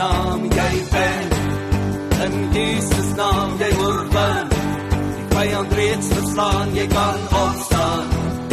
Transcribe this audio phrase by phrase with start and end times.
[0.00, 1.26] naam jy ben
[2.24, 8.06] in Jesus naam jy oorwin die vyand reeds verslaan jy kan opstaan.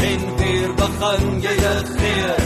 [0.07, 2.41] En weer begin jy regeer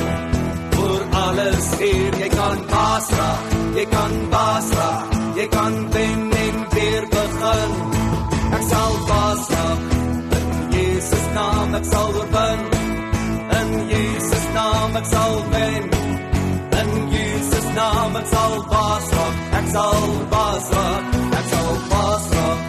[0.81, 6.59] oor alles hier jy kan baas raak jy kan baas raak jy kan wen en
[6.75, 7.73] weer begin.
[8.59, 9.81] Ek sal baas raak
[10.41, 12.61] in Jesus naam ek sal oorwin.
[13.61, 16.00] In Jesus naam ek sal wen
[17.81, 20.03] Jesus naam ek sal baas raak ek sal
[20.33, 21.05] baas raak
[21.39, 22.59] ek sal baas raak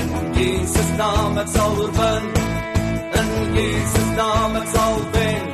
[0.00, 2.24] in Jesus naam ek sal oorwin
[3.20, 5.44] in Jesus naam ek sal wen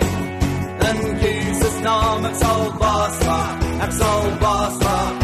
[0.90, 5.19] in Jesus naam ek sal baas raak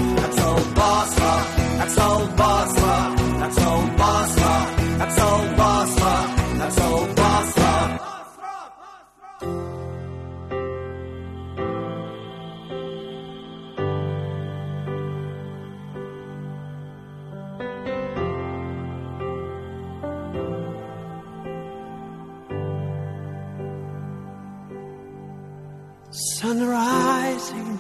[26.46, 27.78] sun rising,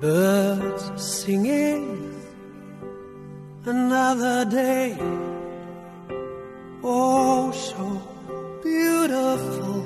[0.00, 1.84] birds singing,
[3.66, 4.96] another day.
[6.82, 7.86] Oh, so
[8.62, 9.84] beautiful.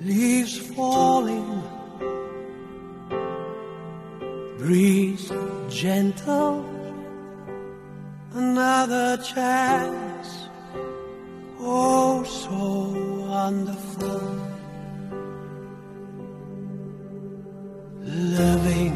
[0.00, 1.62] Leaves falling,
[4.58, 5.30] breeze
[5.68, 6.64] gentle,
[8.32, 10.45] another chance.
[11.68, 12.58] Oh, so
[13.28, 14.20] wonderful.
[18.04, 18.94] Living,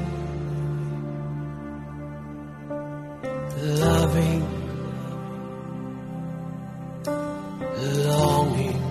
[3.58, 4.42] loving,
[8.06, 8.82] longing.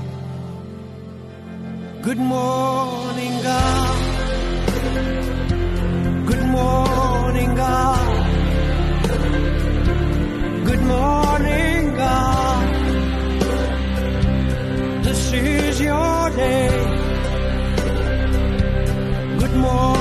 [2.02, 2.59] Good morning,
[19.62, 19.99] Good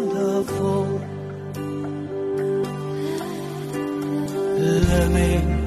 [0.00, 1.00] wonderful.
[4.88, 5.59] Let me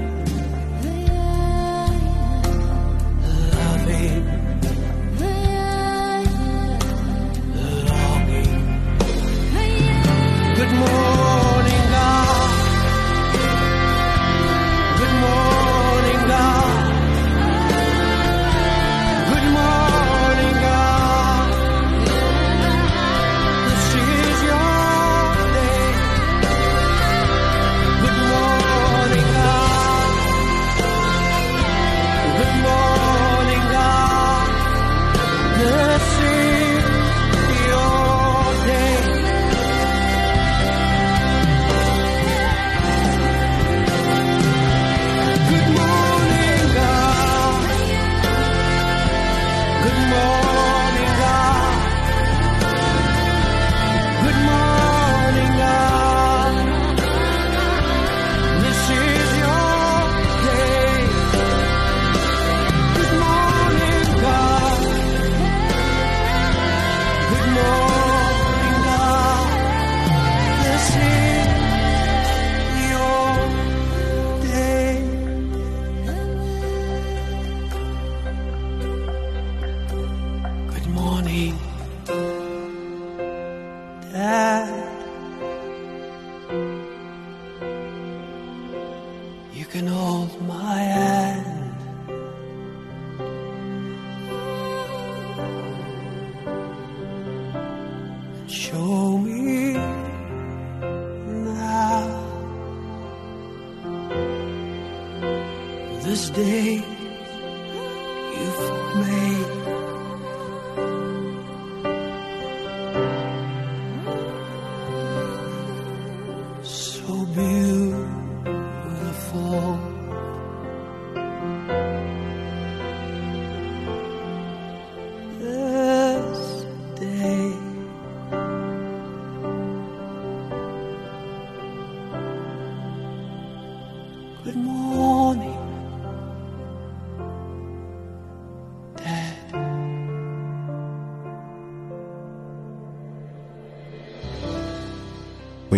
[108.34, 109.63] you've made.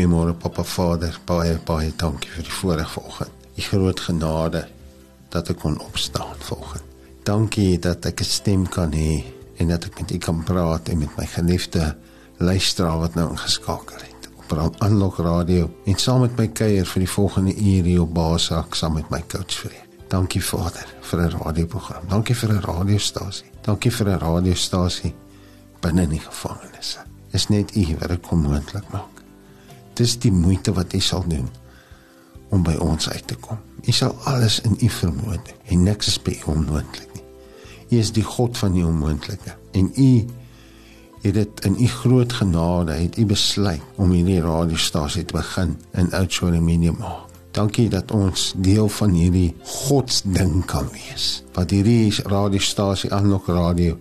[0.05, 3.45] Goeiemôre Papa Vader, baie baie dankie vir die voorreg vanoggend.
[3.57, 4.59] U groot genade
[5.33, 6.83] dat ek kon opstaan vanoggend.
[7.25, 9.23] Dankie dat ek 'n stem kan hê
[9.57, 11.95] en dat ek met u kan praat en met my geliefde
[12.37, 17.09] luisteraar wat nou ingeskakel het op Unlock Radio en saam met my kuier vir die
[17.09, 19.81] volgende uur hier op Basak saam met my coach Free.
[20.07, 22.07] Dankie Vader vir 'n radioprogram.
[22.07, 23.49] Dankie vir 'n radiostasie.
[23.61, 25.15] Dankie vir 'n radiostasie
[25.81, 26.99] binne in die gevangenisse.
[27.31, 29.14] Is net u wat dit kom moontlik maak.
[29.95, 31.49] Dis die moeite wat u sal doen
[32.49, 33.57] om by ons uit te kom.
[33.85, 37.23] U sal alles in u vermoë doen en niks is by u onmoontlik nie.
[37.89, 40.09] U is die God van die onmoontlike en u
[41.25, 46.11] het dit in u groot genade het u besluit om hierdie radiostasie te begin in
[46.13, 46.63] Oudtshoorn
[46.97, 47.31] maak.
[47.51, 51.43] Dankie dat ons deel van hierdie godsding kan wees.
[51.53, 53.97] Wat hierdie radiostasie aanlok radio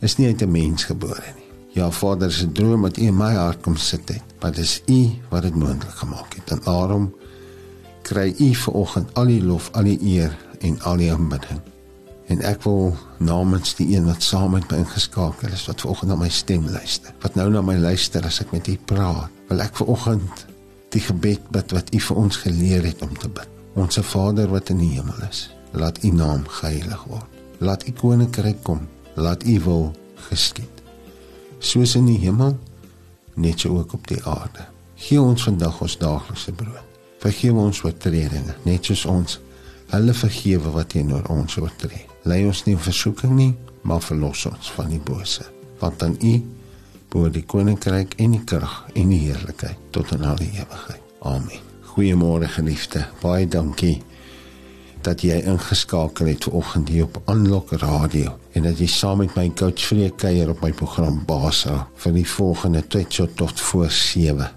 [0.00, 1.45] is nie uit 'n mens gebore nie.
[1.76, 5.42] Ja, Vader, 'n droom wat in my hart kom sit het, maar dis U wat
[5.42, 6.50] dit moontlik gemaak het.
[6.50, 7.14] En daarom
[8.02, 11.60] kry U vanoggend al die lof, al die eer en al die aanbidding.
[12.26, 16.16] En ek wil namens die een wat saam met my ingeskakel is, wat vanoggend na
[16.16, 19.76] my stem luister, wat nou na my luister as ek met U praat, wil ek
[19.76, 20.46] vanoggend
[20.88, 23.48] die gebed bid wat U vir ons geleer het om te bid.
[23.74, 27.28] Onse Vader wat in die hemel is, laat U naam geheilig word.
[27.58, 28.88] Laat U koninkryk kom.
[29.14, 29.92] Laat U wil
[30.30, 30.75] geskied
[31.58, 32.56] soos in die hemel,
[33.34, 34.66] net so ook op die aarde.
[34.96, 36.84] Gee ons vandag ons daaglikse brood.
[37.20, 39.38] Vergewe ons oortredinge, net soos ons
[39.92, 42.04] hulle vergewe wat teenoor ons oortree.
[42.26, 43.52] Lei ons nie in versoeking nie,
[43.86, 45.46] maar verlos ons van die bose.
[45.80, 46.34] Want aan U
[47.12, 51.02] behoort die koninkryk en die krag en die heerlikheid tot in alle ewigheid.
[51.22, 51.62] Amen.
[51.92, 53.06] Goeiemôre geliefde.
[53.22, 54.00] Baie dankie
[55.06, 59.46] dat jy ingeskakel het vanoggend hier op Unlock Radio en dat jy saam met my
[59.54, 64.50] coach Freek kuier op my program Basa vir die volgende tyd tot tot voor 7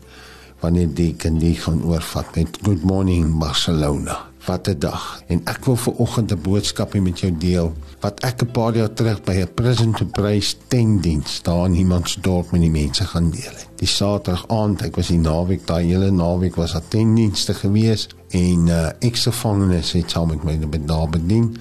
[0.63, 4.28] wanneer die kan die gaan oorvat met Good Morning Barcelona.
[4.45, 5.21] Wat 'n dag.
[5.27, 8.93] En ek wil vanoggend 'n boodskap hê met jou deel wat ek 'n paar jaar
[8.93, 13.03] terug by 'n prison to praise tentdiens daar in iemand se dorp met die mense
[13.03, 13.67] gaan deel het.
[13.75, 18.67] Die Saterdag aand, ek was die naweek, daai hele naweek was daar tentdienste gewees en
[18.67, 21.57] uh, ex-gevangenes het saam met my daar bedien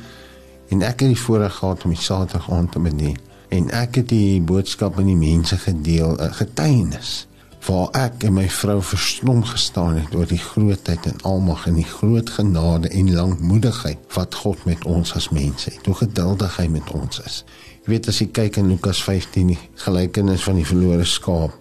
[0.69, 4.09] en ek het die voorreg gehad om die Saterdag aand te bedien en ek het
[4.09, 7.27] die boodskap aan die mense gedeel, 'n getuienis
[7.67, 11.88] waar ek en my vrou verstom gestaan het oor die grootheid en almag en die
[11.88, 15.87] groot genade en lankmoedigheid wat God met ons as mense het.
[15.87, 17.43] Hoe geduldig hy met ons is.
[17.85, 21.57] Jy weet as jy kyk in Lukas 15 die gelykenis van die verlore skaap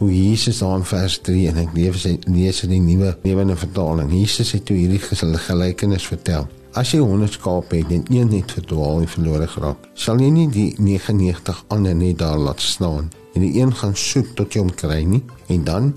[0.00, 4.08] hoe Jesus daar in vers 3 en ek lees lees in die nuwe lewende vertaling.
[4.12, 6.48] Jesus het toe hierdie gelykenis vertel.
[6.72, 10.48] As jy 100 skape het en een het verdwaal en verlore geraak, sal jy nie
[10.48, 14.72] die 99 ander net daar laat staan en die een gaan soek tot jy hom
[14.74, 15.22] kry nie
[15.52, 15.92] en dan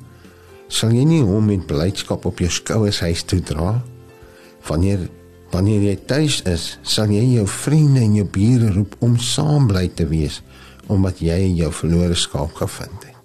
[0.74, 3.76] sal jy nie hom met blydskap op jou skouers huis toe dra.
[4.68, 5.10] Wanneer
[5.54, 9.86] wanneer jy tuis is sal jy jou vriende en jou bure roep om saam bly
[9.94, 10.42] te wees
[10.92, 13.20] omdat jy jou verlore skaap gevind het.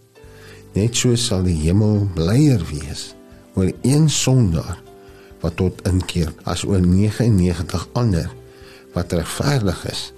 [0.76, 3.14] Net so sal die hemel blyer wees
[3.56, 4.76] oor een sondaar
[5.40, 8.28] wat tot inkeer as oor 99 ander
[8.92, 10.10] wat regverdig is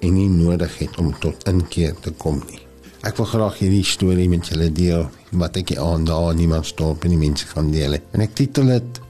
[0.00, 2.67] en nie nodig het om tot inkeer te kom nie
[3.06, 5.04] Ek wil graag hierdie storie met julle deel
[5.38, 7.94] wat ek aan daar niemand stop en die mense gaan deel.
[8.12, 9.02] En ek titel dit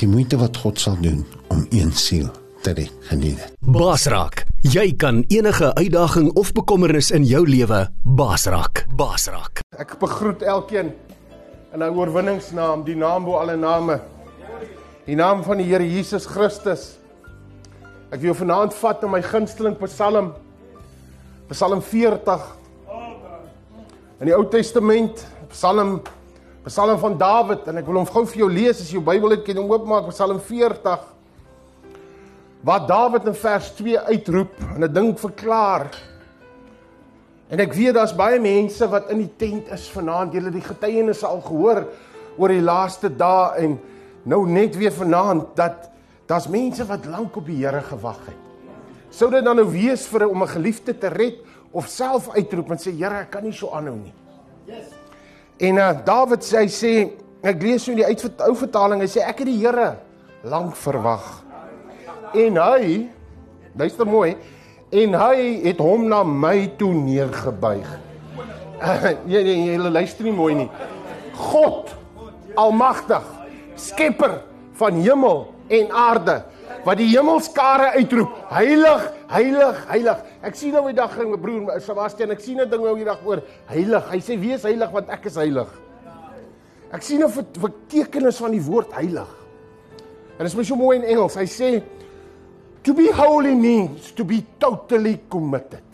[0.00, 2.30] Die moeite wat God sal doen om een siel
[2.64, 2.92] te red.
[3.10, 3.56] Geniet dit.
[3.60, 8.86] Basrak, jy kan enige uitdaging of bekommernis in jou lewe basrak.
[8.96, 9.60] Basrak.
[9.76, 10.94] Ek begroet elkeen
[11.74, 14.00] in 'n oorwinningsnaam, die naam bo alle name.
[15.04, 16.96] Die naam van die Here Jesus Christus.
[18.10, 20.32] Ek wil vanaand vat na my gunsteling Psalm.
[21.48, 22.59] Psalm 40
[24.20, 26.02] In die Ou Testament, Psalm
[26.66, 29.32] Psalm van Dawid en ek wil hom gou vir jou lees as jy jou Bybel
[29.32, 31.06] het, kan hom oopmaak, Psalm 40.
[32.68, 35.88] Waar Dawid in vers 2 uitroep en 'n ding verklaar.
[37.48, 40.34] En ek weet daar's baie mense wat in die tent is vanaand.
[40.34, 41.88] Julle die getuienisse al gehoor
[42.36, 43.80] oor die laaste dae en
[44.24, 45.88] nou net weer vanaand dat
[46.26, 48.36] daar's mense wat lank op die Here gewag het.
[49.10, 51.40] Sou dit dan nou wees vir om 'n geliefde te red
[51.72, 54.14] of self uitroep en sê Here, ek kan nie so aanhou nie.
[54.68, 54.90] Yes.
[55.60, 56.92] En uh, Dawid sê hy sê
[57.46, 58.06] ek lees so in die
[58.46, 59.92] ou vertaling, hy sê ek het die Here
[60.48, 61.26] lank verwag.
[62.34, 63.08] En hy
[63.78, 64.34] luister mooi
[64.90, 65.36] en hy
[65.66, 67.90] het hom na my toe neergebuig.
[69.30, 70.68] Jy jy jy luister nie mooi nie.
[71.36, 71.92] God
[72.58, 73.26] almagtig,
[73.76, 74.38] skepper
[74.80, 76.38] van hemel en aarde
[76.86, 80.24] wat die hemelskare uitroep, heilig, heilig, heilig.
[80.42, 83.20] Ek sien nou die dag my broer Sebastian, ek sien 'n ding nou die dag
[83.24, 84.10] oor heilig.
[84.10, 85.68] Hy sê wees heilig want ek is heilig.
[86.92, 89.28] Ek sien 'n betekenis van die woord heilig.
[90.38, 91.36] En dit is my so mooi in Engels.
[91.36, 91.82] Hy sê
[92.82, 95.84] To be holy means to be totally committed.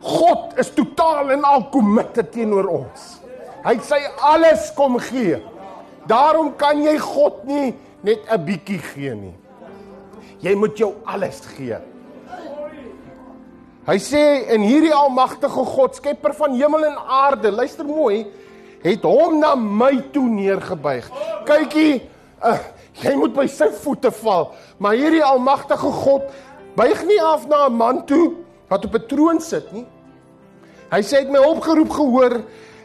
[0.00, 3.06] God is totaal en al committed teenoor ons.
[3.64, 5.38] Hy sê alles kom gee.
[6.04, 7.72] Daarom kan jy God nie
[8.04, 9.34] net 'n bietjie gee nie.
[10.44, 11.80] Jy moet jou alles gee.
[13.84, 14.22] Hy sê
[14.52, 18.26] en hierdie almagtige God, skepper van hemel en aarde, luister mooi,
[18.84, 21.08] het hom na my toe neergebuig.
[21.48, 22.02] Kykie,
[22.44, 22.58] uh,
[23.02, 24.52] Jy moet by sy voete val.
[24.78, 26.28] Maar hierdie almagtige God
[26.78, 28.34] buig nie af na 'n man toe
[28.68, 29.86] wat op 'n troon sit nie.
[30.90, 32.42] Hy sê ek my opgeroep gehoor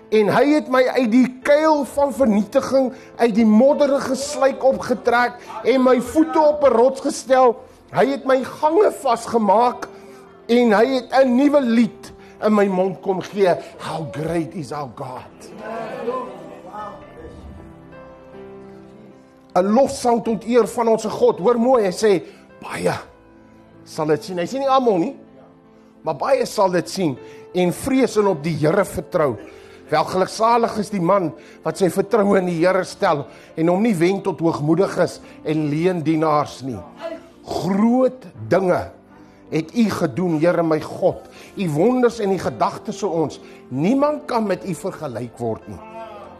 [0.09, 5.83] en hy het my uit die kuil van vernietiging uit die modderige sluik opgetrek en
[5.85, 7.55] my voete op 'n rots gestel.
[7.91, 9.87] Hy het my gange vasgemaak
[10.47, 13.55] en hy het 'n nuwe lied in my mond kom gee.
[13.77, 15.51] How great is our God.
[19.55, 21.39] 'n lofsang tot eer van ons God.
[21.39, 22.11] Hoor mooi, hy sê
[22.61, 22.93] baie
[23.83, 24.37] sal dit sien.
[24.37, 25.15] Hy sê nie almal nie,
[26.05, 27.17] maar baie sal dit sien
[27.53, 29.37] en vrees en op die Here vertrou.
[29.89, 31.31] Welgeluksalig is die man
[31.63, 33.25] wat sy vertroue in die Here stel
[33.57, 36.79] en hom nie wend tot hoogmoediges en leendienaars nie.
[37.49, 38.83] Groot dinge
[39.49, 41.25] het u gedoen, Here my God.
[41.57, 45.81] U wonders en u gedagtes vir ons, niemand kan met u vergelyk word nie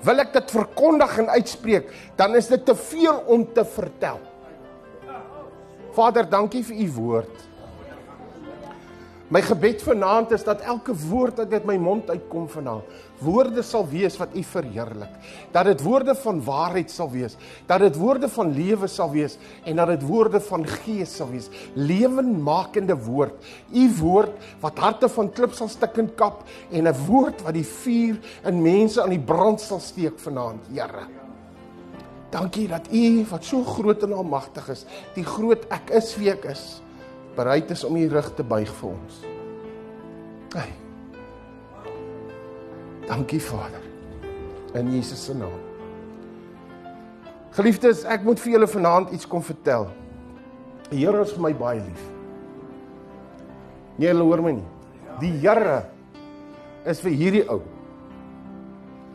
[0.06, 4.20] wil ek dit verkondig en uitspreek, dan is dit te veel om te vertel.
[5.96, 7.48] Vader, dankie vir u woord.
[9.30, 13.84] My gebed vanaand is dat elke woord wat uit my mond uitkom vanaand, woorde sal
[13.86, 15.12] wees wat U verheerlik.
[15.54, 17.36] Dat dit woorde van waarheid sal wees,
[17.70, 19.38] dat dit woorde van lewe sal wees
[19.70, 21.52] en dat dit woorde van gees sal wees.
[21.78, 23.38] Lewenmakende woord.
[23.70, 27.70] U woord wat harte van klip sal stik en kap en 'n woord wat die
[27.86, 28.18] vuur
[28.50, 31.06] in mense aan die brand sal steek vanaand, Here.
[32.32, 36.46] Dankie dat U wat so groot en almagtig is, die groot ek is wie ek
[36.46, 36.82] is
[37.36, 39.24] bereid is om u rug te buig vir ons.
[40.56, 40.72] Hey.
[43.10, 43.82] Dankie Vader.
[44.78, 45.58] In Jesus se naam.
[47.58, 49.88] Geliefdes, ek moet vir julle vanaand iets kom vertel.
[50.92, 52.04] Die Here is vir my baie lief.
[53.98, 54.68] Nee, julle hoor my nie.
[55.20, 55.82] Die Here
[56.88, 57.62] is vir hierdie ou.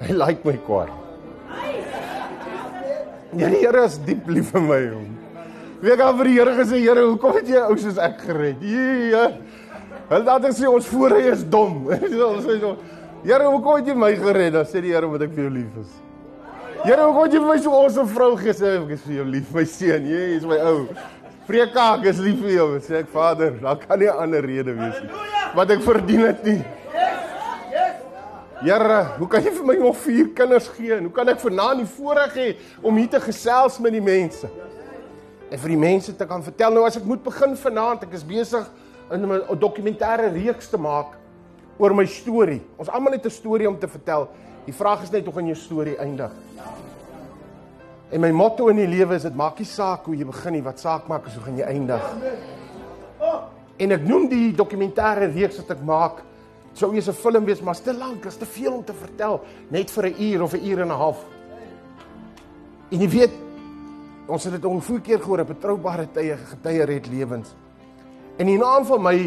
[0.02, 0.90] Hy like my kwaad.
[3.34, 5.13] Ja, die Here is diep lief vir my, hom.
[5.84, 8.62] Wie gaan vir die Here gesê, Here, hoekom het jy ou soos ek gered?
[8.64, 9.26] Ja.
[10.08, 11.90] Hulle dink sê ons voor hy is dom.
[12.30, 12.70] Ons sê so,
[13.24, 14.54] Here, hoekom het jy my gered?
[14.56, 15.90] Dan sê die Here, omdat ek vir jou lief is.
[16.86, 18.72] Here, hoekom het jy vir my so 'n awesome vrou gesê?
[18.80, 20.08] Ek is vir jou lief, my seun.
[20.08, 20.88] Jy is my ou.
[21.44, 23.52] Vreekak is lief vir jou, sê ek Vader.
[23.60, 25.12] Daar kan nie 'n ander rede wees nie.
[25.54, 26.64] Wat ek verdien het nie.
[28.64, 30.96] Here, hoe kan jy vir my nog vier kinders gee?
[30.96, 34.48] Hoe kan ek vanaand die voorreg hê om hier te gesels met die mense?
[35.54, 36.74] En vir die mense te kan vertel.
[36.74, 38.66] Nou as ek moet begin vanaand, ek is besig
[39.10, 41.14] om 'n dokumentêre reeks te maak
[41.78, 42.62] oor my storie.
[42.76, 44.28] Ons almal het 'n storie om te vertel.
[44.66, 46.32] Die vraag is net hoe gaan jou storie eindig?
[48.10, 50.62] En my motto in die lewe is dit maak nie saak hoe jy begin nie,
[50.62, 52.02] wat saak maak is hoe gaan jy eindig.
[53.76, 56.22] En ek noem die dokumentêre reeks wat ek maak
[56.72, 59.40] sou wees 'n film wees, maar te lank, dit is te veel om te vertel
[59.70, 61.24] net vir 'n uur of 'n uur en 'n half.
[62.90, 63.30] En jy weet,
[64.26, 67.52] Ons het dit vroeër keer gehoor, betroubare tye getuie red lewens.
[68.38, 69.18] En die naam van my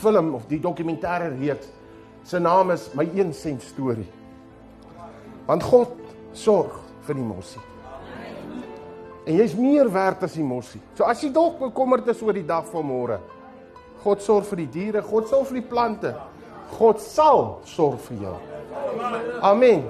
[0.00, 1.68] film of die dokumentêre reeks
[2.24, 4.08] se naam is My een sent storie.
[5.46, 5.92] Want God
[6.32, 6.72] sorg
[7.06, 7.62] vir die mossie.
[9.26, 10.80] En jy's meer werd as die mossie.
[10.96, 13.20] So as jy dalk bekommerd is oor die dag van môre,
[14.04, 16.14] God sorg vir die diere, God sorg vir die plante.
[16.78, 18.36] God sal sorg vir jou.
[19.44, 19.84] Amen.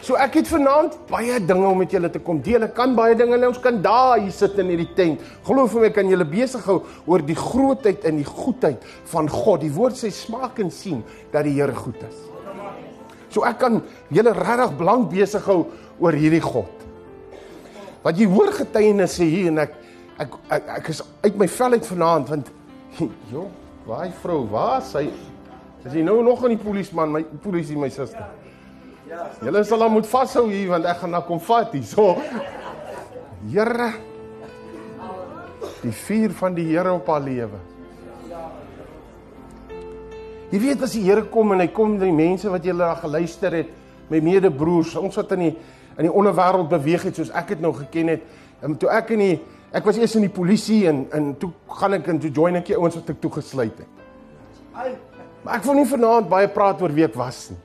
[0.00, 2.64] So ek het vanaand baie dinge om met julle te kom deel.
[2.64, 5.20] Ek kan baie dinge nou ons kan daar hier sit in hierdie tent.
[5.44, 9.60] Glo vir my kan julle besig hou oor die grootheid en die goedheid van God.
[9.60, 11.02] Die woord sê smaak en sien
[11.34, 12.16] dat die Here goed is.
[13.30, 15.66] So ek kan julle regtig blank besig hou
[16.00, 16.72] oor hierdie God.
[18.00, 19.76] Want jy hoor getuienisse hier en ek
[20.20, 22.50] ek ek, ek is uit my vel uit vanaand want
[23.32, 23.48] joh,
[23.90, 25.10] hy vrou, waar sy
[25.84, 28.39] is hy nou nog aan die polisieman, my polisie my suster.
[29.10, 31.86] Julle sal hom moet vashou hier want ek gaan na kom vat hier.
[31.86, 32.14] So
[33.50, 33.88] Here
[35.80, 37.58] die vuur van die Here op haar lewe.
[40.50, 43.54] Jy weet as die Here kom en hy kom die mense wat jy daar geluister
[43.54, 43.70] het,
[44.10, 45.54] my medebroers, ons wat in die
[46.00, 48.22] in die onderwêreld beweeg het soos ek dit nou geken het.
[48.64, 49.34] En toe ek in die
[49.74, 51.50] ek was eers in die polisie en en toe
[51.80, 53.90] gaan ek in toe join ek die ouens wat ek toegesluit het.
[55.42, 57.58] Maar ek wil nie vanaand baie praat oor wie ek was nie.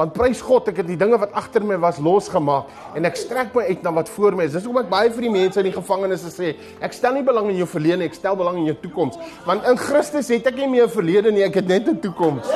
[0.00, 3.50] Want prys God, ek het die dinge wat agter my was losgemaak en ek strek
[3.52, 4.54] my uit na wat voor my is.
[4.56, 7.50] Dis hoekom ek baie vir die mense in die gevangenis sê, ek stel nie belang
[7.52, 9.20] in jou verlede ek stel belang in jou toekoms.
[9.44, 12.48] Want in Christus het ek nie meer 'n verlede nie, ek het net 'n toekoms.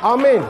[0.00, 0.48] Amen.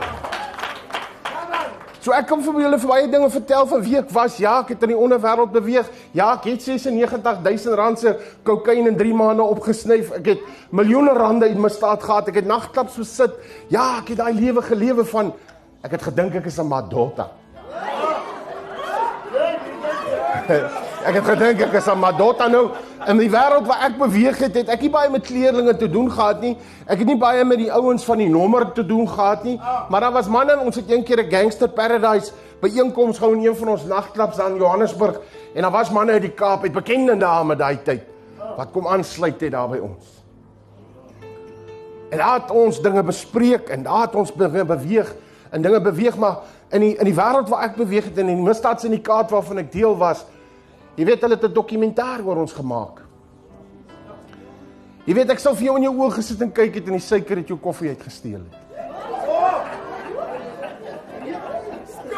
[2.01, 4.39] So ek kom vir julle vir baie dinge vertel van wie ek was.
[4.39, 5.85] Ja, ek het in die onderwêreld beweeg.
[6.13, 10.09] Ja, ek het 96000 rand se kokain in 3 maande opgesnyf.
[10.11, 10.39] Ek het
[10.71, 12.27] miljoene rande in my staat gehad.
[12.27, 13.37] Ek het nagklubs besit.
[13.69, 15.33] Ja, ek het daai lewe gelewe van
[15.81, 17.27] ek het gedink ek is 'n Madonna.
[21.07, 22.69] ek het gedink ek is 'n Madonna nou
[23.07, 26.11] in die wêreld waar ek beweeg het, het ek nie baie met kleerlinge te doen
[26.11, 26.57] gehad nie.
[26.85, 29.57] Ek het nie baie met die ouens van die nommer te doen gehad nie.
[29.89, 33.67] Maar daar was manne, ons het eendag 'n Gangster Paradise byeenkoms gehou in een van
[33.67, 35.19] ons nagklubs aan Johannesburg
[35.55, 38.01] en daar was manne uit die Kaap, uit bekende name daai tyd
[38.57, 40.05] wat kom aansluit het daar by ons.
[42.11, 45.15] En daar het ons dinge bespreek en daar het ons dinge beweeg
[45.51, 46.37] en dinge beweeg maar
[46.71, 49.97] in die in die wêreld waar ek beweeg het in die misdaadsyndikaat waarvan ek deel
[49.97, 50.25] was
[50.99, 53.01] Jy weet hulle het 'n dokumentêr oor ons gemaak.
[55.05, 56.99] Jy weet ek sou vir jou in jou oë gesit en kyk het en die
[56.99, 58.55] suiker het jou koffie uitgesteel het.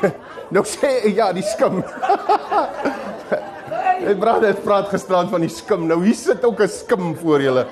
[0.56, 1.84] nou sê ja, die skim.
[4.04, 5.88] Ek praat het praat gisterand van die skim.
[5.88, 7.68] Nou hier sit ook 'n skim voor julle.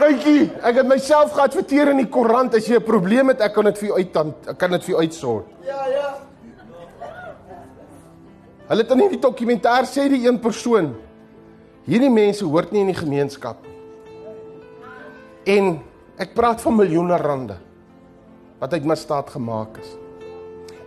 [0.00, 3.64] Kykie, ek het myself geadverteer in die koerant as jy 'n probleem het, ek kan
[3.64, 4.16] dit vir jou uit
[4.48, 5.46] ek kan dit vir jou uitsort.
[5.66, 6.08] Ja, ja.
[8.68, 10.94] Hulle het in die dokumentêr sê die een persoon
[11.84, 13.76] hierdie mense hoort nie in die gemeenskap nie.
[15.44, 15.80] En
[16.16, 17.56] ek praat van miljoene rande
[18.58, 19.96] wat uit misdaad gemaak is.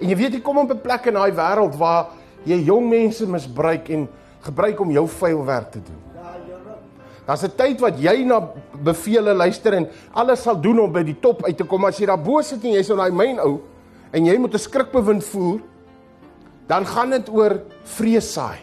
[0.01, 2.07] En jy weet jy kom op 'n plek in daai wêreld waar
[2.45, 4.09] jy jong mense misbruik en
[4.41, 6.12] gebruik om jou vuil werk te doen.
[7.25, 8.49] Daar's 'n tyd wat jy na
[8.83, 12.05] bevele luister en alles sal doen om by die top uit te kom as jy
[12.05, 13.61] daar bo sit en jy's in daai myn ou
[14.11, 15.61] en jy moet 'n skrikbewind voer
[16.67, 18.59] dan gaan dit oor vrees saai.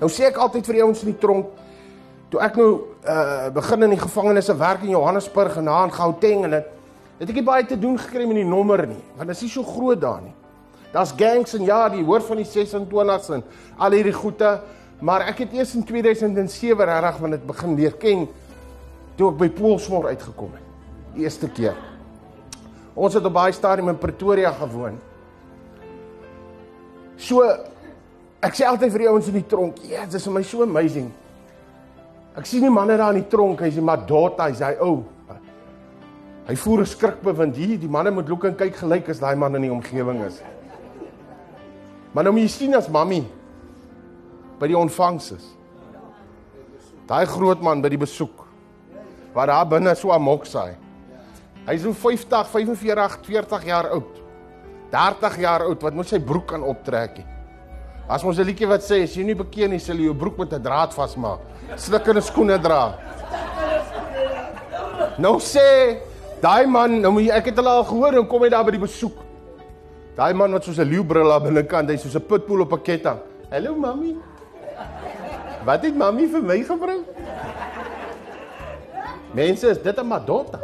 [0.00, 1.46] Nou sê ek altyd vir die ouens in die tronk,
[2.30, 2.70] toe ek nou
[3.04, 6.64] uh begin in die gevangenisse werk in Johannesburg en daar in Gauteng en dit
[7.18, 9.50] het ek nie baie te doen gekry met die nommer nie, want dit is nie
[9.50, 10.34] so groot daar nie.
[10.92, 13.42] Daar's gangs en ja, die hoor van die 26s en
[13.78, 14.50] al hierdie goeie,
[15.04, 18.24] maar ek het eers in 2007 reg van dit begin leer ken
[19.18, 20.70] toe ek by Poolsmoor uitgekom het.
[21.14, 21.76] Die eerste keer.
[22.94, 24.96] Ons het op baie stadium in Pretoria gewoon.
[27.20, 27.44] So
[28.44, 31.12] ek sê altyd vir die ouens in die tronk, ja, dit is my so amazing.
[32.34, 35.04] Ek sien die manne daar in die tronk, hy's die Madota, hy's hy ou.
[36.44, 39.54] Hy voer 'n skrikbewind hier, die manne moet loop en kyk gelyk as daai man
[39.56, 40.42] in die omgewing is.
[42.12, 43.24] Maar nou moet jy sien as mami
[44.58, 45.44] by die ontvangs is.
[47.08, 48.46] Daai groot man by die besoek.
[49.34, 50.76] Waar daar binne so amok saai.
[51.66, 54.20] Hy's so 50, 45, 40 jaar oud.
[54.92, 57.26] 30 jaar oud wat moet sy broek kan optrek nie.
[58.08, 60.38] As ons 'n liedjie wat sê as jy nie bekend is, sal jy jou broek
[60.38, 61.40] met 'n draad vasmaak.
[61.76, 62.94] Slikkende skoene dra.
[65.18, 65.98] Nou sê
[66.40, 68.70] daai man, nou moet jy ek het hulle al gehoor en kom hy daar by
[68.72, 69.16] die besoek.
[70.16, 73.18] Daai man wat soos 'n leeubril aan binnekant, hy's soos 'n pitbull op 'n ketting.
[73.50, 74.16] Hallo mami.
[75.64, 77.04] Wat het mami vir my gebring?
[79.34, 80.58] Mense, is dit 'n Madonna?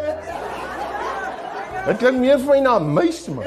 [1.87, 3.45] Dit klink meer vir my na 'n muis man.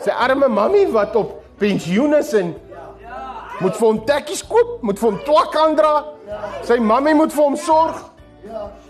[0.00, 2.54] Sy arme mami wat op pensioen is en
[3.60, 6.04] moet vir hom tekkies koop, moet vir hom twak aandra.
[6.62, 7.96] Sy mami moet vir hom sorg.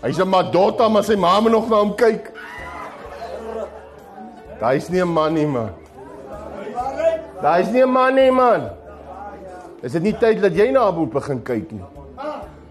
[0.01, 2.31] Hy's 'n Madonna, maar sy ma moet nog na hom kyk.
[4.59, 5.69] Daai's nie 'n man nie, man.
[7.41, 8.69] Daai's nie 'n man nie, man.
[9.85, 11.85] Is dit nie tyd dat jy na haar moet begin kyk nie?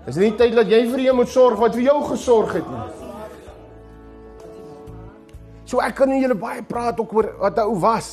[0.06, 2.70] Is dit nie tyd dat jy vir iemand moet sorg wat vir jou gesorg het
[2.70, 2.86] nie?
[5.66, 8.10] So ek kan julle baie praat ook oor wat hy was.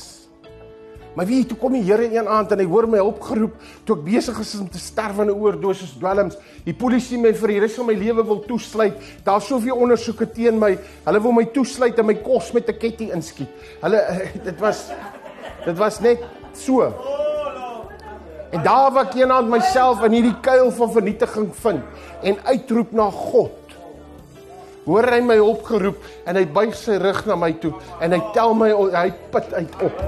[1.14, 4.06] Maar wie toe kom die Here een aand en hy hoor my opgeroep toe ek
[4.08, 6.38] besig is om te sterf aan 'n oordosis dwelms.
[6.66, 8.98] Die polisie my vir die res van my lewe wil toesluit.
[9.24, 10.78] Daar's soveel ondersoeke teen my.
[11.06, 13.50] Hulle wil my toesluit en my kos met 'n ketting inskiet.
[13.82, 14.02] Hulle
[14.48, 14.90] dit was
[15.66, 16.20] dit was net
[16.54, 17.23] so.
[18.54, 23.08] En daar waar ek eendag myself in hierdie kuil van vernietiging vind en uitroep na
[23.10, 23.74] God.
[24.86, 27.72] Hoor hy my opgeroep en hy buig sy rug na my toe
[28.04, 30.04] en hy tel my hy put uit op.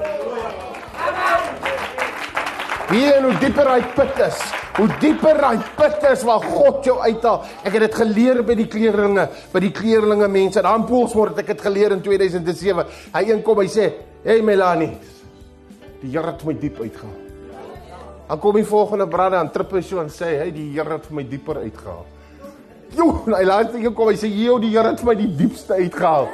[2.91, 4.45] Wie en hoe dieper hy put is,
[4.77, 7.41] hoe dieper hy put is waar God jou uithaal.
[7.65, 10.61] Ek het dit geleer by die kleerlinge, by die kleerlinge mense.
[10.61, 12.95] Daar in Poolsmoor het ek dit geleer in 2007.
[13.17, 13.91] Hy een kom hy sê,
[14.23, 14.93] "Hey Melanie,
[16.01, 17.24] die Here het my diep uitgehaal."
[18.27, 21.11] Dan kom die volgende brother aan trip hy so en sê, "Hey, die Here het
[21.11, 22.05] my dieper uitgehaal."
[22.95, 26.27] Jo, hy laaste een kom hy sê, "Jo, die Here het my die diepste uitgehaal."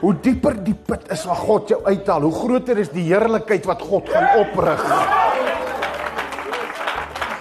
[0.00, 3.82] Hoe dieper die put is waar God jou uithaal, hoe groter is die heerlikheid wat
[3.82, 4.82] God gaan oprig.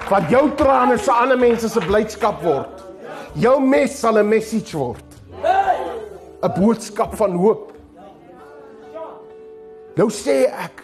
[0.09, 2.83] Wat jou trane se ander mense se blydskap word.
[3.33, 5.03] Jou mes sal 'n message word.
[6.43, 7.71] 'n Boodskap van hoop.
[9.95, 10.82] Nou sê ek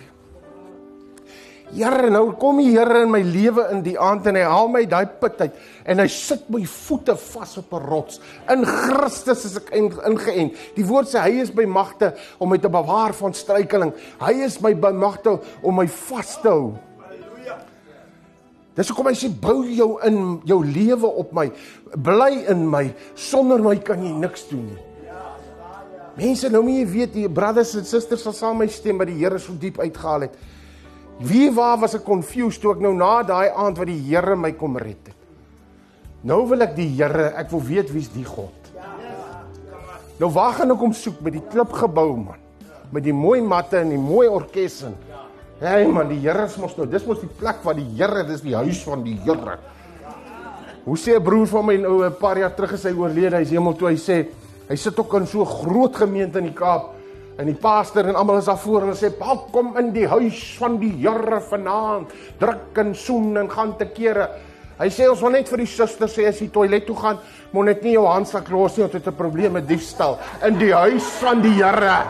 [1.70, 4.82] Here, nou kom die Here in my lewe in die aand en hy haal my
[4.90, 5.58] daai put uit
[5.90, 8.20] en hy sit my voete vas op 'n rots.
[8.50, 10.58] In Christus is ek ingeënt.
[10.76, 13.94] Die woord sê hy is by magte om my te bewaar van struikeling.
[14.20, 16.74] Hy is my by magte om my vas te hou.
[18.76, 21.52] Dis hoekom hy sê bou jou in jou lewe op my.
[21.96, 22.94] Bly in my.
[23.16, 24.80] Sonder my kan jy niks doen nie.
[26.16, 29.20] Mense, nou moet jy weet, die brothers en susters sal saam my stem wat die
[29.22, 30.36] Here so diep uitgehaal het.
[31.20, 34.54] Wie waar was ek confused toe ek nou na daai aand wat die Here my
[34.56, 35.16] kom red het.
[36.24, 38.56] Nou wil ek die Here, ek wil weet wie's die God.
[40.20, 42.40] Nou waar gaan ek hom soek met die klipgebou man?
[42.92, 44.96] Met die mooi matte en die mooi orkes en
[45.60, 48.46] Hey man, die Here is mos nou, dis mos die plek waar die Here, dis
[48.46, 49.58] die huis van die Here.
[50.86, 53.52] Hoe sê 'n broer van my nou 'n paar jaar terug is hy oorlede, hy's
[53.52, 54.28] hemel toe, hy sê
[54.70, 56.96] hy sit ook in so 'n groot gemeente in die Kaap
[57.40, 60.08] en die pastor en almal is daar voor en hulle sê, "Pak kom in die
[60.08, 64.30] huis van die Here vanaand, druk en soen en gaan te kere."
[64.80, 67.18] Hy sê ons wil net vir die susters sê as jy toilet toe gaan,
[67.52, 70.74] moet net nie jou handsak los nie, want dit 'n probleem met diefstal in die
[70.74, 72.04] huis van die Here.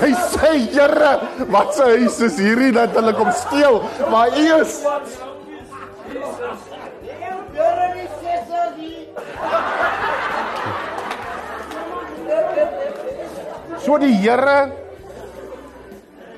[0.00, 4.84] Hy sê, "Here, wat se huis is hierdie dat hulle kom steel?" Maar U is
[13.82, 14.70] So die Here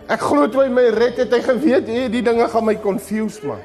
[0.04, 3.40] Ek glo toe hy my red het, hy geweet hey, die dinge gaan my confuse
[3.48, 3.62] man.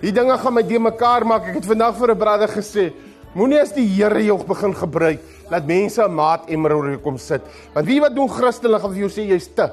[0.00, 1.46] Die dinge gaan my de mekaar maak.
[1.52, 2.90] Ek het vandag vir 'n brother gesê,
[3.34, 7.18] moenie as die Here jou begin gebruik, laat mense 'n maat emmer oor jou kom
[7.18, 7.42] sit.
[7.74, 9.70] Want wie wat doen Christene gaan vir jou sê jy's te.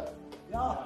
[0.54, 0.78] Ja.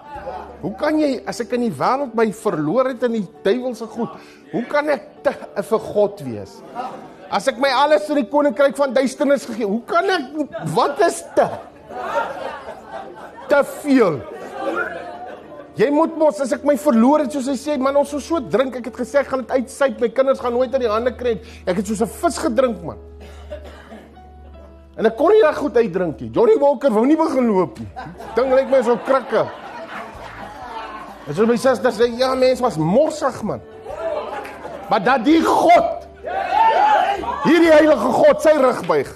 [0.62, 4.10] Hoe kan jy as ek in die wêreld my verloor het in die duiwelse goed,
[4.54, 5.32] hoe kan ek te
[5.64, 6.62] vir God wees?
[7.30, 10.24] As ek my alles vir die koninkryk van duisternis gegee, hoe kan ek
[10.76, 11.50] wat is te?
[13.52, 14.20] Te veel.
[15.80, 18.42] Jy moet mos as ek my verloor het soos hy sê, man ons so so
[18.44, 21.14] drink, ek het gesê ek gaan dit uitsyp, my kinders gaan nooit in die hande
[21.16, 21.38] kry.
[21.66, 23.00] Ek het soos 'n vis gedrink, man.
[24.98, 26.30] En ek kon nie reg goed uitdrink nie.
[26.30, 27.88] Johnny Walker wou nie begin loop nie.
[28.36, 29.48] Ding lyk my so krikke.
[31.28, 33.62] En so my suster sê, ja, mens was morsig, man.
[34.90, 36.08] Maar dat die God
[37.46, 39.12] hierdie heilige God sy rug buig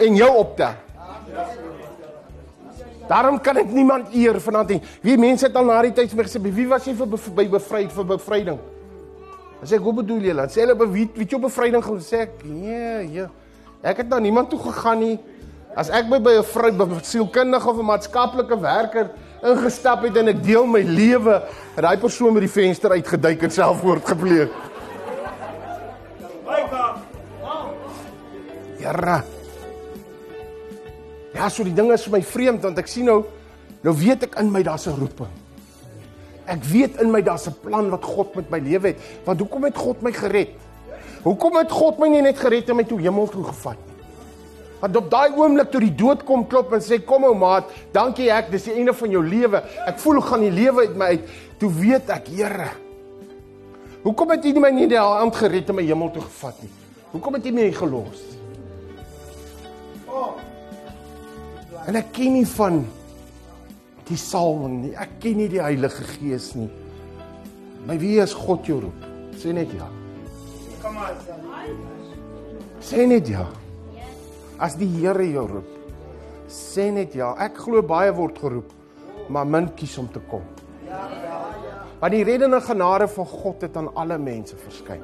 [0.00, 0.74] en jou optel.
[3.10, 4.82] Daarom kan ek niemand eer vanaand nie.
[5.02, 7.46] Wie mense het al na die tyd vir my gesê, "Wie was jy vir by
[7.48, 8.58] bevryd vir bevryding?"
[9.60, 11.98] Dan sê ek, "Hoe bedoel jy?" Dan sê hulle, "Wie wie het jou bevryding gaan
[11.98, 13.28] sê?" Ek, "Nee, ja.
[13.82, 15.18] Ek het na niemand toe gegaan nie.
[15.74, 19.10] As ek by by 'n vrou sielkundige of 'n maatskaplike werker
[19.42, 21.42] ingestap het en ek deel my lewe,
[21.74, 24.50] het daai persoon met die venster uitgeduik en selfmoord gepleeg."
[28.78, 29.39] Here.
[31.40, 33.22] Ja, so die ding is vir my vreemd want ek sien nou
[33.80, 35.30] nou weet ek in my daar's 'n roeping.
[36.44, 38.98] Ek weet in my daar's 'n plan wat God met my lewe het.
[39.24, 40.52] Want hoekom het God my gered?
[41.22, 44.04] Hoekom het God my nie net gered en my toe hemel toe gevat nie?
[44.80, 48.30] Want op daai oomblik toe die dood kom klop en sê kom ou maat, dankie
[48.30, 49.62] ek, dis die einde van jou lewe.
[49.86, 51.28] Ek voel hoe gaan die lewe uit my uit.
[51.58, 52.70] Toe weet ek, Here.
[54.02, 56.70] Hoekom het U my nie daai aand gered en my hemel toe gevat nie?
[57.12, 58.20] Hoekom het U my gelos?
[61.88, 62.82] En ek ken nie van
[64.10, 64.92] die salwing nie.
[64.98, 66.68] Ek ken nie die Heilige Gees nie.
[67.88, 69.06] My wie is God jou roep?
[69.40, 69.88] Sê net ja.
[70.82, 71.16] Kom aan.
[72.84, 73.46] Sê net ja.
[74.60, 75.76] As die Here jou roep,
[76.52, 77.32] sê net ja.
[77.40, 78.74] Ek glo baie word geroep,
[79.32, 80.44] maar min kies om te kom.
[82.00, 85.02] Want die reddende genade van God het aan alle mense verskyn.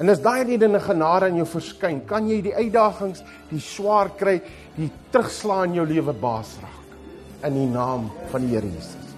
[0.00, 4.38] En as daai reddende genade aan jou verskyn, kan jy die uitdagings, die swaar kry,
[4.80, 9.14] die terugslaan in jou lewe baas raak in die naam van die Here Jesus.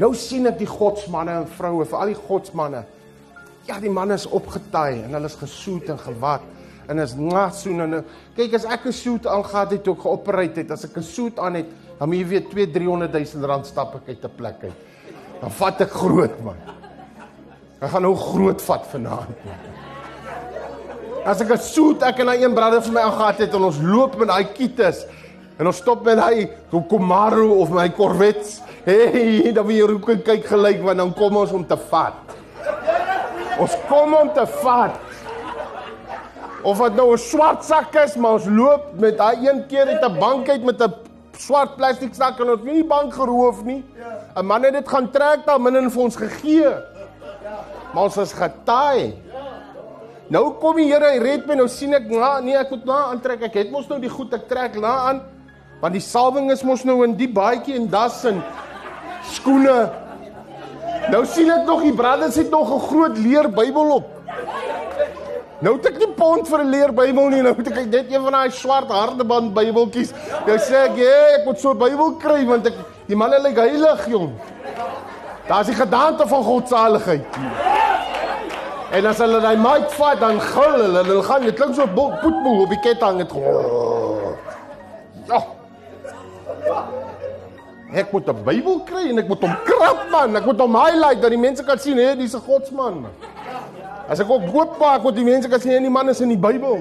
[0.00, 2.84] Nou sien ek die godsmanne en vroue, vir al die godsmanne.
[3.68, 6.46] Ja, die manne is opgetaai en hulle is gesoet en gewat
[6.90, 7.98] en is nasoen en
[8.34, 11.38] kyk as ek 'n soet aangaat het toe ek geopereer het, as ek 'n soet
[11.38, 14.58] aan het, dan moet jy weet 2 300 000 rand stap ek uit 'n plek
[14.62, 14.78] uit.
[15.40, 16.56] Dan vat ek groot man.
[17.80, 19.36] Ek gaan nou groot vat vanaand.
[21.24, 23.80] As ek 'n soet ek en daai een broeder vir my aangaat het en ons
[23.82, 25.04] loop met daai kites
[25.58, 26.48] en ons stop met daai
[26.88, 28.62] Camaro of my Corvette.
[28.84, 32.14] Hey, dan weer roep en kyk gelyk want dan kom ons om te vat.
[33.58, 34.96] Ons kom om te vat.
[36.62, 40.04] Of dit nou 'n swart sak is, maar ons loop met daai een keer uit
[40.04, 40.94] 'n bank uit met 'n
[41.36, 43.84] swart plastiek sak en ons nie die bank geroof nie.
[44.36, 46.72] 'n Man het dit gaan trek daar min en vir ons gegee.
[47.92, 49.29] Maar ons is getaai.
[50.30, 51.56] Nou kom die Here, hy red my.
[51.58, 53.42] Nou sien ek, na, nee, ek moet na aantrek.
[53.48, 55.24] Ek het mos nou die goed ek trek na aan.
[55.80, 58.38] Want die salwing is mos nou in die baadjie en das en
[59.32, 59.78] skoene.
[61.10, 64.06] Nou sien ek nog die brothers het nog 'n groot leer Bybel op.
[65.60, 67.42] Nou het ek nie pond vir 'n leer Bybel nie.
[67.42, 70.12] Nou het ek net een van daai swart hardeband Bybeltjies.
[70.46, 72.74] Nou sê ek, "Hey, ek moet so 'n Bybel kry want ek
[73.06, 74.32] die manne lyk heilig, jong."
[75.48, 77.26] Daar's die gedagte van godsaligheid.
[78.90, 81.04] En as hulle daai mic vat, dan gil hulle.
[81.06, 83.34] Hulle gaan dit klink so poetboel op die ketting het.
[85.30, 85.40] Ja.
[87.92, 90.36] Ek moet 'n Bybel kry en ek moet hom krap man.
[90.36, 93.00] Ek moet hom highlight dat die mense kan sien, hè, dis 'n godsman.
[93.02, 93.12] Man.
[94.08, 96.80] As ek ook oopmaak wat die mense kan sien, die man is in die Bybel.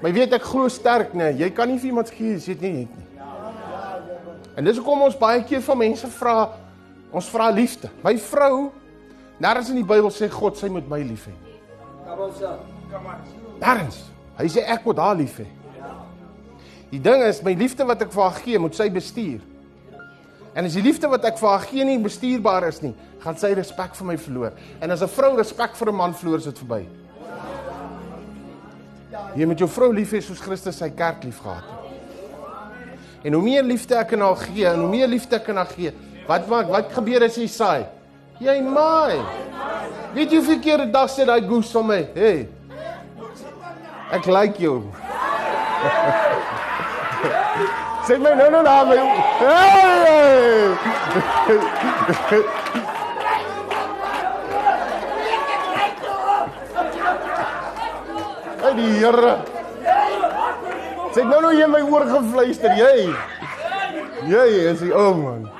[0.00, 2.62] Maar weet ek glo sterk, nee, jy kan nie vir iemand gee as jy dit
[2.62, 3.04] nie het nie.
[4.56, 6.48] En dis hoekom ons baie keer van mense vra,
[7.12, 7.90] ons vra liefde.
[8.02, 8.70] My vrou,
[9.40, 11.34] nêrens in die Bybel sê God sy moet my lief hê.
[12.06, 12.40] Kom ons.
[12.90, 13.22] Kom aan.
[13.60, 14.00] Nêrens.
[14.38, 15.46] Hy sê ek moet haar lief hê.
[16.88, 19.42] Die ding is my liefde wat ek vir haar gee, moet sy bestuur.
[20.56, 23.50] En as die liefde wat ek vir haar gee nie bestuurbaar is nie, gaan sy
[23.58, 24.52] respek vir my verloor.
[24.80, 26.86] En as 'n vrou respek vir 'n man verloor, is dit verby.
[29.36, 31.78] Jy moet jou vrou lief hê soos Christus sy kerk liefgehad het.
[33.24, 35.72] En hoe meer liefde ek aan haar gee, en hoe meer liefde ek aan haar
[35.74, 35.92] gee,
[36.26, 37.86] wat maak wat gebeur as jy saai?
[38.38, 39.18] Jy maai.
[40.14, 42.48] Weet jy hoeveel keer 'n dag sê daai goose van my, "Hey.
[44.12, 44.82] Ek like jou."
[48.06, 48.96] Sê my nou na my.
[49.42, 50.74] Hey!
[58.62, 59.36] Hey die Here.
[61.12, 63.14] Sê nou nou jy my oor gefluister, jy.
[64.30, 65.57] Jy is die ou man.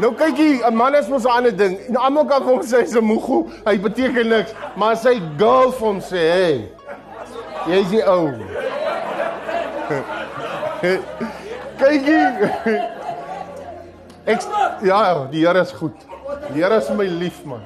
[0.00, 1.78] Nou kyk jy, 'n man is mos 'n ander ding.
[1.88, 5.72] Nou almal kan vir hom sê hy's 'n moego, hy beteken niks, maar sy girl
[5.72, 6.68] vir hom sê, "Hey,
[7.66, 8.32] jy's die ou."
[11.78, 12.22] Kyk jy.
[14.26, 14.42] Ek
[14.82, 15.94] ja, die Here is goed.
[16.52, 17.62] Die Here is my lief man.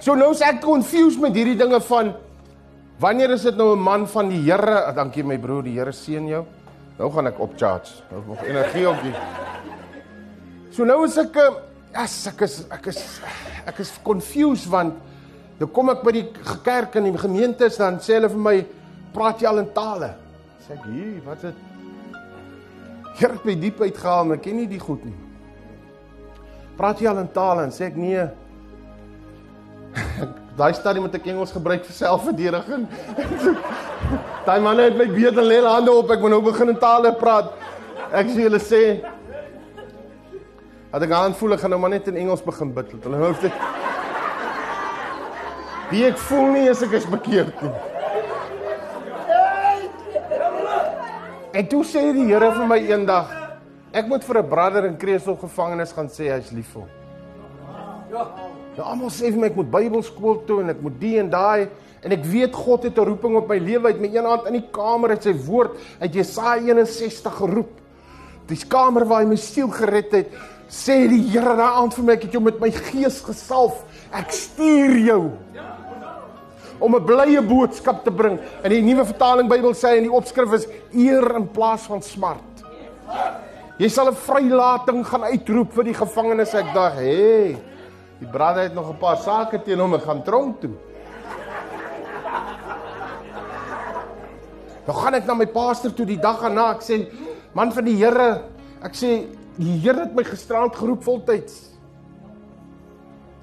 [0.00, 2.14] So nou is ek confused met hierdie dinge van
[3.00, 4.92] wanneer is dit nou 'n man van die Here?
[4.94, 6.44] Dankie my broer, die Here seën jou.
[6.98, 8.02] Nou gaan ek op charge.
[8.10, 9.14] Nou nog energie op die.
[10.70, 11.48] So nou is ek ja,
[12.30, 13.00] ek is ek is
[13.66, 14.94] ek is confused want
[15.58, 16.26] nou kom ek by die
[16.64, 18.54] kerk en die gemeentes dan sê hulle vir my
[19.14, 20.14] praat jy al in tale?
[20.62, 21.54] Sê ek, "Hier, wat is dit?"
[23.18, 25.16] Het my diep uitgehaal, maar ek ken nie die goed nie.
[26.76, 28.28] Praat jy al in tale en sê ek nee.
[30.56, 32.86] Daai stadium moet ek Engels gebruik vir selfverdediging.
[34.46, 36.78] Daai manne het my beet en lê hulle hande op, ek moet nou begin in
[36.78, 37.52] tale praat.
[38.12, 39.02] Ek sê hulle sê
[40.90, 42.90] Dat ek aan voel ek gaan nou maar net in Engels begin bid.
[43.02, 43.52] Hulle hoef dit
[45.90, 47.72] Wie ek voel nie as ek is bekeerd nie.
[51.50, 53.30] En toe sê die Here vir my eendag,
[53.90, 56.90] ek moet vir 'n brother in Kreesel gevangenis gaan sê hy's lief vir hom.
[58.12, 58.24] Ja.
[58.76, 61.68] Nou almal sê vir my ek moet Bybelskool toe en ek moet die en daai
[62.04, 64.52] en ek weet God het 'n roeping op my lewe uit my een hand in
[64.52, 67.72] die kamer uit sy woord uit Jesaja 61 geroep.
[68.46, 70.28] Die kamer waar hy my siel gered het,
[70.70, 73.82] Sê die Here daai aand vir my, ek het jou met my gees gesalf.
[74.14, 75.22] Ek stuur jou
[76.80, 78.38] om 'n blye boodskap te bring.
[78.64, 82.64] In die nuwe vertaling Bybel sê en die opskrif is eer in plaas van smart.
[83.78, 86.54] Jy sal 'n vrylating gaan uitroep vir die gevangenes.
[86.54, 87.58] Ek dink, hé, hey,
[88.20, 90.70] die brader het nog 'n paar sake teen hom en gaan tronk toe.
[94.86, 96.70] Nou gaan ek na my paaster toe die dag daarna.
[96.70, 97.08] Ek sê,
[97.52, 98.42] man van die Here,
[98.82, 99.26] ek sê
[99.58, 101.70] die Here het my gisterand geroep voltyds."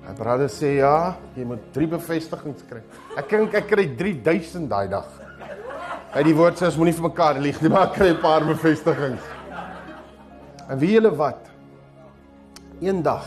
[0.08, 2.82] My broer sê, "Ja, jy moet 3 bevestigings kry."
[3.17, 5.08] Ek dink ek kry 3000 daai dag.
[6.13, 8.46] Hy die woord sê ons moenie vir mekaar lieg nie, maar ek kry 'n paar
[8.46, 9.22] bevestigings.
[10.70, 11.50] En wie julle wat?
[12.82, 13.26] Eendag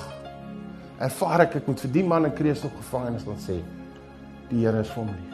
[1.01, 3.63] ervaar ek ek moet vir die man in Kreeusel gevangenis laat sê
[4.51, 5.31] die Here is vir hom lief.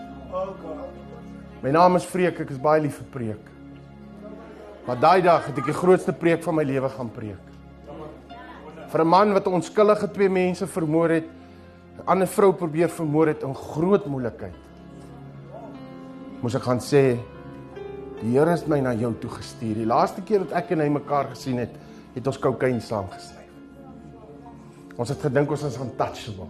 [1.63, 3.56] My naam is Freek, ek is baie lief vir preek.
[4.87, 7.43] Maar daai dag het ek die grootste preek van my lewe gaan preek.
[8.87, 11.27] Vir 'n man wat onskuldige twee mense vermoor het,
[11.99, 14.55] 'n ander vrou probeer vermoor het in groot moeilikheid.
[16.41, 17.19] Moes ek gaan sê
[18.21, 19.75] die Here het my na jou toe gestuur.
[19.75, 21.71] Die laaste keer dat ek en hy mekaar gesien het,
[22.15, 23.51] het ons kokain saam gesnyf.
[24.97, 26.49] Ons het gedink ons is untouchable.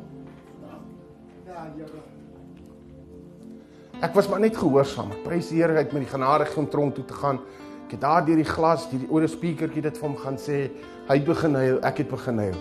[4.03, 5.11] Ek was maar net gehoorsaam.
[5.11, 7.41] Ek prys die Here uit met die genade om tronk toe te gaan.
[7.87, 10.37] Ek het daar deur die glas, deur die oor 'n speakertjie dit vir hom gaan
[10.37, 10.71] sê,
[11.09, 12.59] hy begin huil, ek het begin huil.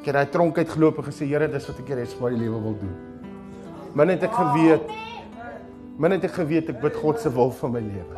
[0.00, 2.32] Ek het daai tronk uit geloop en gesê, Here, dis wat ek die res van
[2.32, 2.96] my lewe wil doen.
[3.94, 4.82] Min het ek geweet.
[5.98, 8.12] Min het ek geweet ek bid God se wil vir my lewe.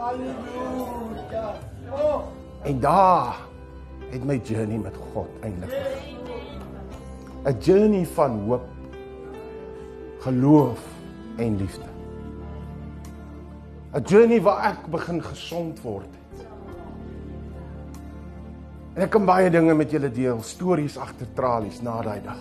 [2.64, 3.36] En daar
[4.10, 6.14] het my journey met God eintlik begin.
[7.44, 8.66] 'n Journey van hoop,
[10.18, 10.80] geloof
[11.36, 11.90] en liefde.
[13.94, 16.23] 'n Journey waar ek begin gesond word het.
[18.94, 22.40] En ek kan baie dinge met julle deel, stories agter tralies na daai dag.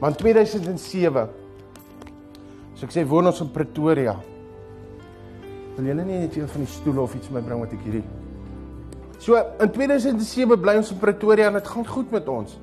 [0.00, 1.28] Maar in 2007
[2.74, 4.16] so ek sê woon ons in Pretoria.
[5.76, 8.04] Wil julle nie net een van die stoele of iets my bring wat ek hierdie
[9.24, 12.58] So in 2007 bly ons in Pretoria en dit gaan goed met ons.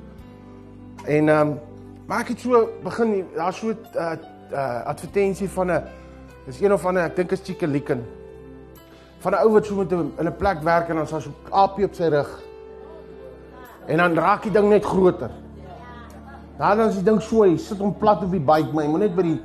[1.10, 1.60] En ehm um,
[2.06, 4.13] maar ek het so begin daar so 'n uh,
[4.52, 5.84] uh, advertensie van 'n
[6.46, 8.06] dis een of ander ek dink is Chickelicken.
[9.20, 11.34] Van 'n ou wat so met 'n in 'n plek werk en dan so 'n
[11.50, 12.51] aapie op sy rug.
[13.91, 15.32] En dan raak die ding net groter.
[16.58, 18.91] Daar dan is die ding so, hy sit hom plat op die bike, maar hy
[18.93, 19.39] moet net by die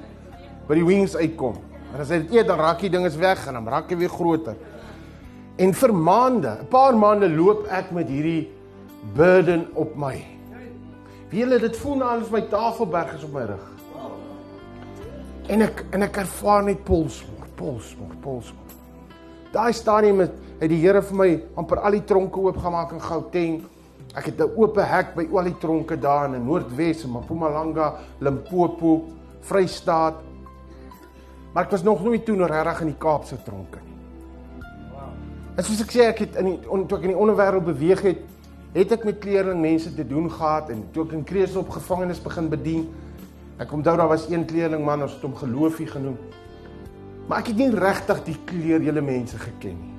[0.66, 1.59] by die wings uitkom.
[1.94, 3.98] En as hy dit eet, dan raak die ding is weg en dan raak hy
[4.00, 4.56] weer groter.
[5.62, 8.50] En vir maande, 'n paar maande loop ek met hierdie
[9.14, 10.24] burden op my.
[11.30, 13.66] Wie julle dit voel nou as my tafelberg is op my rug.
[15.48, 18.74] En ek en ek ervaar net polsmoer, polsmoer, polsmoer.
[19.52, 23.64] Daai stadium het, het die Here vir my amper al die tronke oopgemaak in Gauteng.
[24.16, 29.05] Ek het 'n oop hek by al die tronke daar in Noordwes, in Mpumalanga, Limpopo,
[29.40, 30.14] Vrystaat.
[31.52, 33.96] Maar ek was nog nooit toe regtig in die Kaapse tronke nie.
[35.57, 38.18] En soos ek sê, ek het in die toe ek in die onderwêreld beweeg het,
[38.74, 42.20] het ek met kleerling mense te doen gehad en toe ek in Kreeusel op gevangenis
[42.20, 42.94] begin bedien.
[43.57, 46.18] Ek onthou daar was een kleerling man, ons het hom geloofie genoem.
[47.26, 49.94] Maar ek het nie regtig die kleur julle mense geken nie.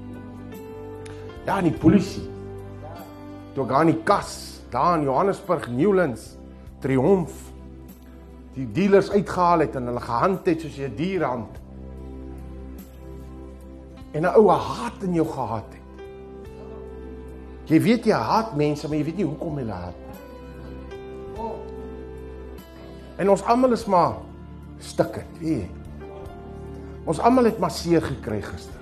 [1.47, 2.36] Ja, in die polisie.
[3.57, 6.35] Toe ek aan die kas, daar in Johannesburg, Newlands,
[6.77, 7.33] Triomf
[8.53, 11.57] die dealers uitgehaal het en hulle gehand het soos 'n dierhand.
[14.13, 16.05] En 'n ou haat in jou gehad het.
[17.65, 20.17] Jy weet jy haat mense, maar jy weet nie hoekom jy haat nie.
[23.17, 24.13] En ons almal is maar
[24.77, 25.69] stukke, weet jy.
[27.05, 28.81] Ons almal het maar seer gekry gister.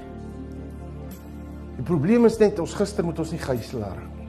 [1.76, 4.25] Die probleem is net ons gister moet ons nie gijslaar nie.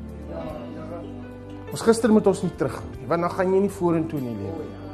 [1.76, 4.36] Ons gister moet ons nie terug nie, want dan gaan jy nie vorentoe in die
[4.38, 4.84] lewe nie.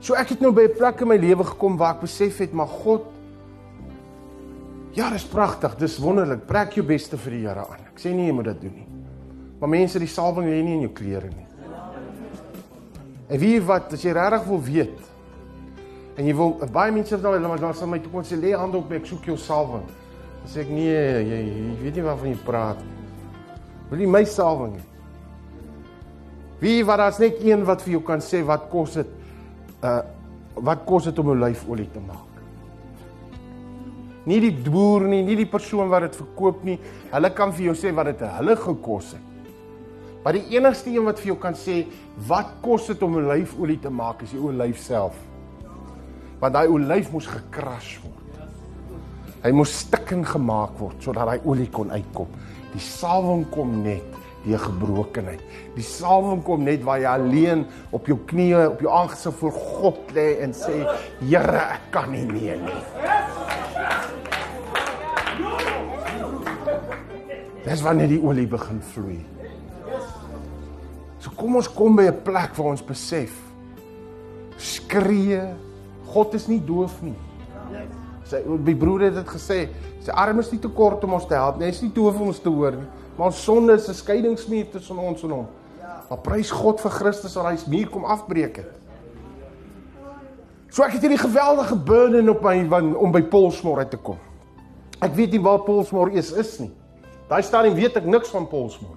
[0.00, 2.52] So ek het nou by 'n plek in my lewe gekom waar ek besef het
[2.52, 3.04] maar God
[4.94, 6.46] Ja, dis pragtig, dis wonderlik.
[6.46, 7.80] Trek jou beste vir die Here aan.
[7.92, 8.86] Ek sê nie jy moet dit doen nie.
[9.58, 11.46] Maar mense, die salwing lê nie in jou klere nie.
[13.28, 14.98] En wie wat as jy regtig wil weet
[16.16, 18.76] en jy wil baie mense nou hulle maar sal my toe kom sê lê hande
[18.76, 19.84] op my ek soek jou salwing.
[20.44, 22.94] Dan sê ek nee, jy, jy weet nie waarvan jy praat nie.
[23.90, 24.93] Wil jy my salwing hê?
[26.64, 29.10] Wie wat daar's net een wat vir jou kan sê wat kos dit
[29.84, 30.00] uh
[30.54, 32.36] wat kos dit om jou lyf olie te maak?
[34.30, 36.76] Nie die boer nie, nie die persoon wat dit verkoop nie.
[37.10, 39.50] Hulle kan vir jou sê wat dit hulle gekos het.
[40.22, 41.82] Maar die enigste een wat vir jou kan sê
[42.30, 45.18] wat kos dit om olyfolie te maak is die olyf self.
[46.40, 48.40] Want daai olyf moes gekras word.
[49.42, 52.30] Hy moes stikken gemaak word sodat daai olie kon uitkom.
[52.72, 55.42] Die salwing kom net deur gebrokenheid.
[55.74, 57.64] Die salwing kom net waar jy alleen
[57.94, 60.82] op jou knieë, op jou aangesig voor God lê en sê,
[61.20, 62.82] Here, ek kan nie meer nie.
[67.64, 69.22] Dis wanneer die olie begin vloei.
[71.18, 73.32] So kom ons kom by 'n plek waar ons besef
[74.58, 75.40] skree
[76.14, 77.16] God is nie doof nie.
[78.28, 79.58] Sy my broer het dit gesê.
[80.04, 81.66] Sy arm is nie te kort om ons te help nie.
[81.66, 82.86] Hy is nie doof om ons te hoor nie.
[83.16, 85.46] Maar ons sonde is 'n skeidingsmuur tussen ons en hom.
[86.08, 88.72] Maar prys God vir Christus dat hy se muur kom afbreek het.
[90.68, 94.18] So ek het hierdie geweldige burden op my van, om by Polsmoor uit te kom.
[94.98, 96.72] Ek weet nie waar Polsmoor is is nie.
[97.28, 98.96] Daai stadium weet ek niks van Polsmoor.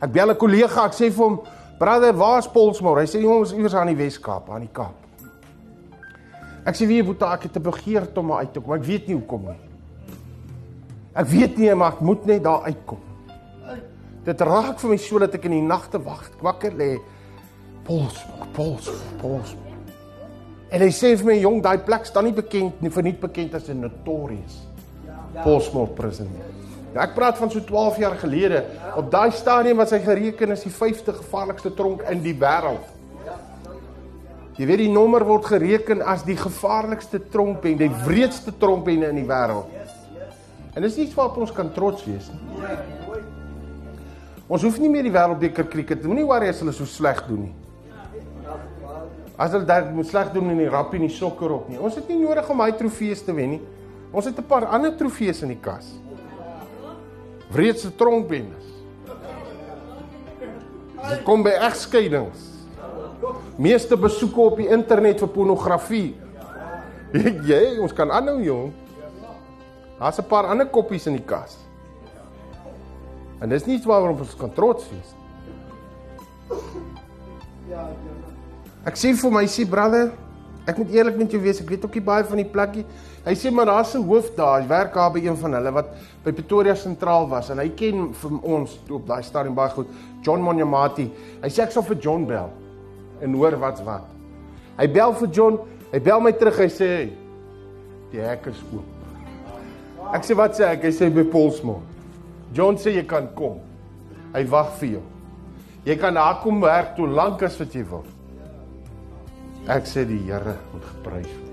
[0.00, 1.40] Ek bel 'n kollega, ek sê vir hom,
[1.78, 4.72] "Brother, waar is Polsmoor?" Hy sê, "Jong, ons is iewers aan die Wes-Kaap, aan die
[4.72, 4.94] Kaap."
[6.64, 9.16] Ek sê, "Wie boeta, ek het 'n begeerte om uit te kom, ek weet nie
[9.16, 9.71] hoekom nie."
[11.12, 13.00] Ek weet nie, maar ek moet net daar uitkom.
[14.24, 16.94] Dit raak vir my so dat ek in die nagte wag, wakker lê.
[17.84, 19.76] Polsmoor, Polsmoor, Polsmoor.
[20.72, 23.68] En hy sê vir my, "Jong, daai plek staan nie bekend nie, verniet bekend as
[23.68, 24.62] 'n notorious
[25.42, 26.28] Polsmoor prison."
[26.94, 28.64] Nou ek praat van so 12 jaar gelede.
[28.96, 32.84] Op daai stadium was hy gereken as die 50 gevaarlikste tronk in die wêreld.
[34.56, 39.28] Jy weet die nommer word gereken as die gevaarlikste tronkpen, die wreedste tronkpenne in die
[39.28, 39.81] wêreld.
[40.74, 42.40] En dis iets waarop ons kan trots wees nie.
[44.52, 46.04] Ons hoef nie meer die wêreldbeker krieket.
[46.04, 47.54] Moenie worry as hulle so sleg doen nie.
[49.40, 51.80] As hulle dit moet sleg doen in die rappie en die sokker op nie.
[51.80, 53.62] Ons het nie nodig om hy trofees te wen nie.
[54.12, 55.92] Ons het 'n paar ander trofees in die kas.
[57.52, 58.66] Wreedste tronkbendes.
[61.08, 62.50] Dit kom by egskeidings.
[63.56, 66.14] Meeste besoeke op die internet vir pornografie.
[67.12, 68.72] Weet jy, ons kan aanhou jong.
[70.02, 71.56] Daar's 'n paar ander koppies in die kas.
[73.40, 75.22] En dis nie iets waaroor ons kan trots wees nie.
[78.84, 80.10] Ek sê vir my sê brother,
[80.66, 82.84] ek moet eerlik met jou wees, ek weet ook nie baie van die plekkie.
[83.24, 85.86] Hy sê maar daar's 'n hoof daar, hy werk daar by een van hulle wat
[86.24, 89.86] by Pretoria sentraal was en hy ken vir ons op daai stadium baie goed,
[90.22, 91.12] John Monyamati.
[91.42, 92.50] Hy sê ek sal vir John bel
[93.20, 94.02] en hoor wat's wat.
[94.78, 95.58] Hy bel vir John,
[95.92, 97.10] hy bel my terug, hy sê
[98.10, 99.01] die hek is oop.
[100.12, 100.84] Ek sê wat sê ek?
[100.84, 101.80] Hy sê by Polsmoor.
[102.52, 103.60] John sê jy kan kom.
[104.34, 105.04] Hy wag vir jou.
[105.86, 108.04] Jy kan daar kom werk toe lank as wat jy wil.
[109.70, 111.48] Ek sê die Here moet geprys word.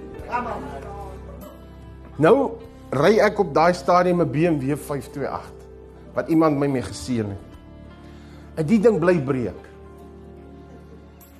[2.20, 2.36] Nou
[2.99, 5.53] ry ek op daai stadium 'n BMW 528
[6.14, 7.45] wat iemand my mee geseën het.
[8.57, 9.70] En die ding bly breek.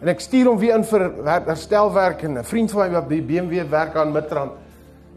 [0.02, 3.22] En ek stuur hom weer in vir herstelwerk en 'n vriend van my wat by
[3.22, 4.52] BMW werk aan Midrand.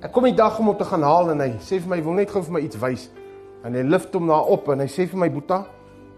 [0.02, 2.16] Ek kom die dag om hom te gaan haal en hy sê vir my wil
[2.18, 3.04] net gou vir my iets wys.
[3.62, 5.60] En hy lift hom daar op en hy sê vir my Boeta,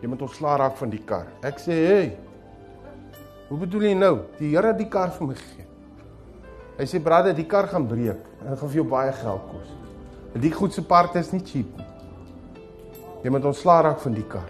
[0.00, 1.26] jy moet ontslaa raak van die kar.
[1.44, 2.16] Ek sê, "Hey.
[3.50, 4.20] Hoe bedoel jy nou?
[4.38, 5.66] Die Here het die kar vir my gegee."
[6.78, 9.68] Hy sê, "Brother, die kar gaan breek en dit gaan vir jou baie geld kos.
[10.34, 11.86] En die goed se parte is nie cheap nie.
[13.22, 14.48] Jy moet ontslaa raak van die kar."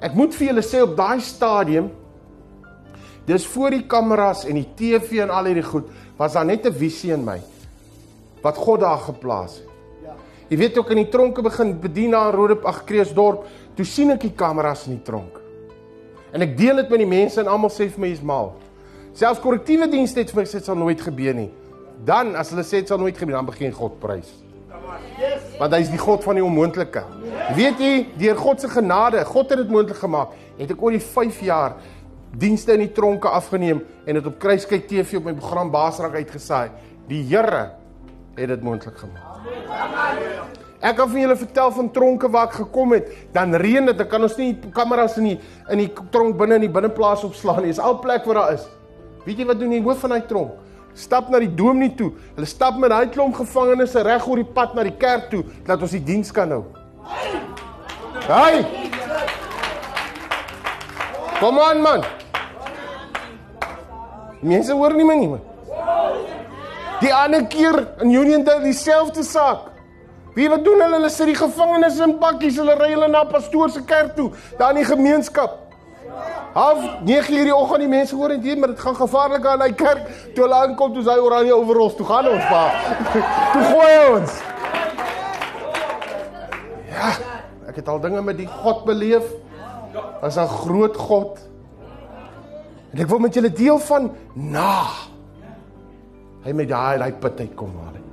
[0.00, 1.90] Ek moet vir julle sê op daai stadium
[3.26, 6.72] dis voor die kameras en die TV en al hierdie goed, was daar net 'n
[6.72, 7.38] visie in my
[8.42, 9.68] wat God daar geplaas het.
[10.48, 13.44] Jy weet ook in die tronke begin bedien daar in Rode ag Kreeusdorp,
[13.76, 15.36] toe sien ek die kameras in die tronk.
[16.32, 18.54] En ek deel dit met die mense en almal sê vir my is mal.
[19.16, 21.50] Selfs korrektiewe dienste het vir my sê dit sal nooit gebeur nie.
[22.06, 24.30] Dan as hulle sê dit sal nooit gebeur, dan begin God prys.
[25.58, 27.02] Want hy is die God van die onmoontlike.
[27.58, 30.32] Weet jy, deur God se genade, God het dit moontlik gemaak.
[30.58, 31.76] Het ek oor die 5 jaar
[32.38, 36.70] dienste in die tronke afgeneem en dit op Kruiskyk TV op my program Baasrak uitgesaai.
[37.08, 37.77] Die Here
[38.38, 39.38] het dit moontlik gemaak.
[40.78, 44.06] Ek kan vir julle vertel van tronke waar ek gekom het, dan reën dit, dan
[44.06, 45.38] kan ons nie kameras in die
[45.74, 47.72] in die tronk binne in die binneplaas opslaan nie.
[47.72, 48.68] Dis al plek waar daar is.
[49.26, 50.54] Weet jy wat doen die hoof van daai tronk?
[50.98, 52.12] Stap na die dominee toe.
[52.36, 55.82] Hulle stap met daai klomp gevangenes reg oor die pad na die kerk toe dat
[55.82, 56.62] ons die diens kan hou.
[58.28, 58.62] Hey!
[61.38, 62.06] Kom aan man.
[64.42, 65.44] Mense hoor nie my nie man.
[67.00, 69.70] Die ander keer in Uniondale dieselfde saak.
[70.34, 70.98] Wie wat doen hulle?
[70.98, 74.28] Hulle sit die gevangenes in bakkies, hulle ry hulle na pastoor se kerk toe,
[74.58, 75.56] daar in die gemeenskap.
[76.54, 79.72] Half 9 uur die oggend die mense hoor jy, maar dit gaan gevaarlik aan hy
[79.78, 80.06] kerk.
[80.34, 82.62] Toe hulle aankom, toe hy oranje overalls, toe gaan ons pa.
[83.54, 84.38] toe gooi ons.
[86.94, 87.12] Ja,
[87.70, 89.26] ek het al dinge met die God beleef.
[90.22, 91.38] As 'n groot God.
[92.92, 95.07] En ek wil met julle deel van na.
[96.48, 98.04] Hy met daai daai put uitkom haal het.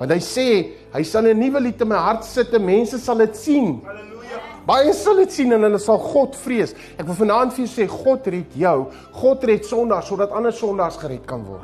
[0.00, 0.46] Want hy sê,
[0.90, 3.80] hy sal 'n nuwe lied in my hart sit en mense sal dit sien.
[3.84, 4.40] Halleluja.
[4.66, 6.74] Baie sal dit sien en hulle sal God vrees.
[6.98, 8.90] Ek wil vanaand vir jou sê God red jou.
[9.12, 11.62] God red sondaars sodat ander sondaars gered kan word.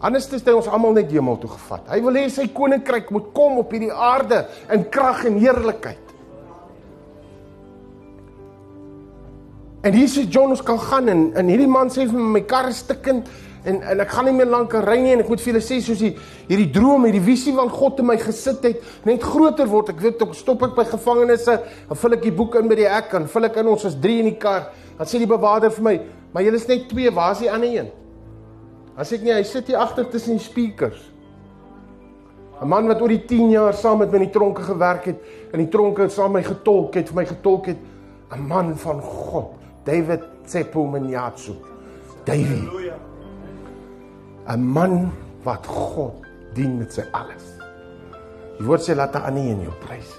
[0.00, 1.88] Anders het hy ons almal net hemel toe gevat.
[1.88, 6.02] Hy wil hê sy koninkryk moet kom op hierdie aarde in krag en heerlikheid.
[9.86, 12.44] En hier sê John ons kan gaan en en hierdie man sê vir my my
[12.50, 13.30] kar is stikkend
[13.66, 15.80] En en ek gaan nie meer lank ry nie en ek moet vir julle sê
[15.82, 16.12] soos die
[16.46, 19.90] hierdie droom, hierdie visie wat God in my gesit het, net groter word.
[19.90, 21.56] Ek weet ek stop ek by gevangenisse,
[21.88, 23.98] dan vul ek die boek in by die hek, dan vul ek in ons is
[24.02, 24.68] 3 in die kar.
[25.00, 26.00] Dan sê die bewaarder vir my,
[26.32, 27.90] "Maar julle is net 2, waar is die ander een?"
[28.96, 31.10] Dan sê ek nee, hy sit hier agter tussen die speakers.
[32.62, 35.18] 'n Man wat oor die 10 jaar saam met my in die tronke gewerk het,
[35.52, 37.78] in die tronke saam met my getolk het, vir my getolk het,
[38.32, 39.54] 'n man van God,
[39.84, 41.52] David Tsepo Mnyatsu.
[42.24, 43.04] David.
[44.48, 45.12] 'n Man
[45.44, 46.22] wat God
[46.54, 47.44] dien met sy alles.
[48.58, 50.12] Die woord sê laat 'n ander in jou prys.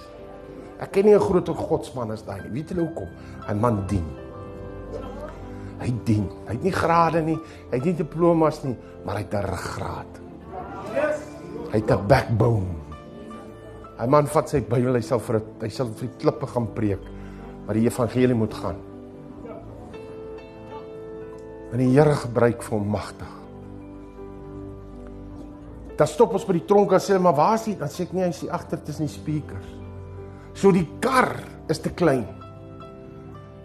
[0.80, 2.52] Ek ken nie 'n groter godsman as daai nie.
[2.52, 3.10] Weet julle hoekom?
[3.50, 4.06] 'n Man dien.
[5.80, 6.30] Hy dien.
[6.48, 7.40] Hy het nie grade nie,
[7.72, 10.14] hy het nie diplomas nie, maar hy het 'n ruggraat.
[11.72, 12.76] Hy het 'n backbone.
[13.98, 17.18] Hy man vat sy Bybel, hy sal vir hy sal vir die klippe gaan preek
[17.68, 18.76] maar die evangelie moet gaan.
[21.72, 23.37] En die Here gebruik vir hom magtig.
[25.98, 27.76] Dan stop ons by die tronk en sê maar waar is hy?
[27.80, 29.70] Dan sê ek nee, hy's hier agter tussen die speakers.
[30.58, 31.34] So die kar
[31.70, 32.26] is te klein.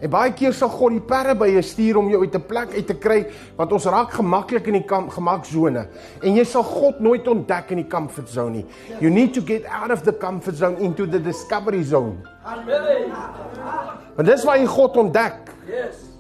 [0.03, 2.73] En baie keer sal God die perre by jou stuur om jou uit 'n plek
[2.75, 3.27] uit te kry
[3.57, 5.87] want ons raak gemaklik in die gemaksone.
[6.23, 8.67] En jy sal God nooit ontdek in die comfort zone nie.
[9.01, 12.17] You need to get out of the comfort zone into the discovery zone.
[14.17, 15.55] Want dis waar jy God ontdek.
[15.69, 16.11] Yes.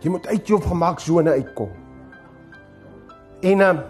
[0.00, 1.68] Jy moet uit jou gemaksone uitkom.
[3.42, 3.80] En um,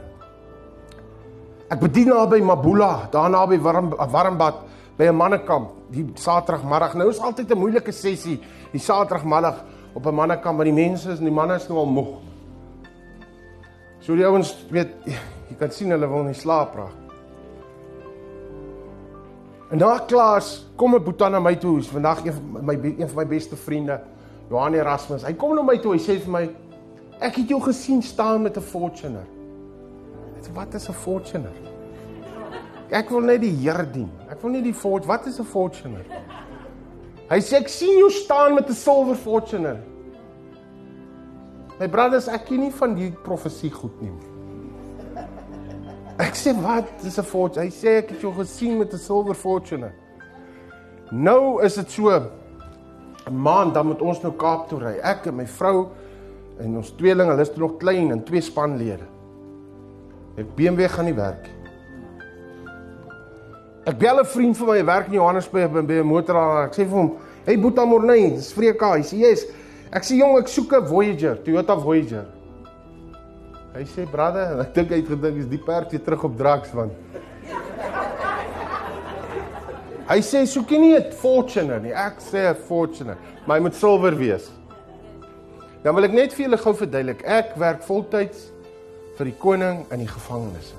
[1.70, 4.54] ek bedien naby Mabula, daar naby warm warmbad
[4.98, 6.94] by 'n mannekamp die Saterdagmiddag.
[6.94, 8.40] Nou is altyd 'n moeilike sessie
[8.72, 9.64] die Saterdagmiddag
[9.94, 12.18] op 'n mannekamp want die mense is en die manne is nou al moeg.
[14.00, 14.88] So die ouens weet
[15.48, 16.96] jy kan sien hulle wil nie slaap raak.
[19.70, 21.82] En na klas kom 'n boetie na my toe.
[21.82, 24.00] Vandag een van my een van my beste vriende,
[24.50, 25.22] Johan Erasmus.
[25.22, 25.92] Hy kom na my toe.
[25.92, 26.50] Hy sê vir my:
[27.20, 29.39] "Ek het jou gesien staan met 'n Fortuner."
[30.54, 31.70] "Wat is 'n Fortuner?"
[32.90, 34.10] Ek wil net die Here dien.
[34.30, 35.06] Ek wil nie die Fort.
[35.06, 36.04] Wat is 'n Fortuner?
[37.30, 39.78] Hy sê ek sien jou staan met 'n silver Fortuner.
[41.78, 44.12] My brothers, ek ken nie van die profesie goed nie.
[46.18, 47.64] Ek sê wat is 'n Fortuner?
[47.64, 49.92] Hy sê ek het jou gesien met 'n silver Fortuner.
[51.12, 52.28] Nou is dit so 'n
[53.30, 54.98] maand dan moet ons nou Kaap toe ry.
[55.02, 55.88] Ek en my vrou
[56.58, 59.06] en ons tweeling, hulle is nog klein en twee spanlede.
[60.40, 61.60] Ek BMW gaan nie werk nie.
[63.88, 66.64] Ek bel 'n vriend van my werk in Johannesburg by 'n motorhaal.
[66.64, 67.16] Ek sê vir hom:
[67.46, 69.46] "Hey Boeta Morney, dis Freka." Hy sê: "Yes."
[69.92, 72.24] Ek sê: "Jong, ek soek 'n Voyager, Toyota Voyager."
[73.74, 76.72] Hy sê: "Brother, ek dink hy het gedink is die perd weer terug op drugs
[76.72, 76.92] want."
[80.10, 83.16] Hy sê: "Soek jy nie 'n Fortuner nie?" Ek sê: "'n Fortuner,
[83.46, 84.50] maar hy moet silwer wees."
[85.82, 87.22] Dan wil ek net vir julle gou verduidelik.
[87.24, 88.52] Ek werk voltyds
[89.20, 90.72] vir die koning in die gevangenis.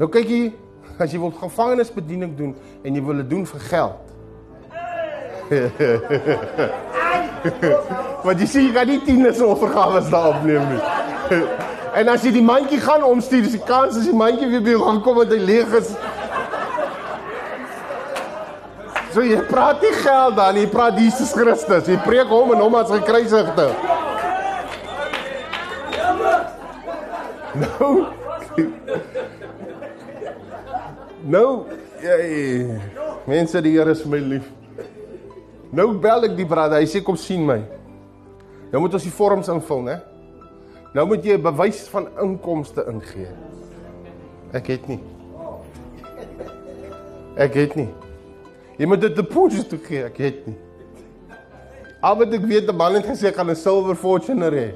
[0.00, 0.48] Nou kyk jy
[1.02, 4.04] as jy wil gevangenisbediening doen en jy wil dit doen vir geld.
[8.24, 10.82] Want jy sê jy gaan nie tieners offergawes daar opneem nie.
[12.00, 14.70] en as jy die mandjie gaan omstuur, is die kans as die mandjie weer by
[14.74, 15.88] jou gaan kom met hy leeg is.
[19.12, 21.88] So jy praat nie geld dan, jy praat Jesus Christus.
[21.88, 23.66] Jy preek hom en hom as gekruisigde.
[27.54, 28.06] Nou
[31.28, 31.48] Nou,
[32.00, 32.78] jy
[33.28, 34.46] mense die Here is my lief.
[35.74, 37.58] Nou bel ek die broeder, hy sê kom sien my.
[38.72, 39.98] Nou moet ons die vorms invul, né?
[40.94, 43.28] Nou moet jy 'n bewys van inkomste ingee.
[44.52, 45.00] Ek het nie.
[47.36, 47.88] Ek het nie.
[48.78, 50.56] Jy moet dit deposit gee, ek het nie.
[52.00, 54.72] Al wat ek weet, 'n man het gesê ek gaan 'n silver fortuner hê.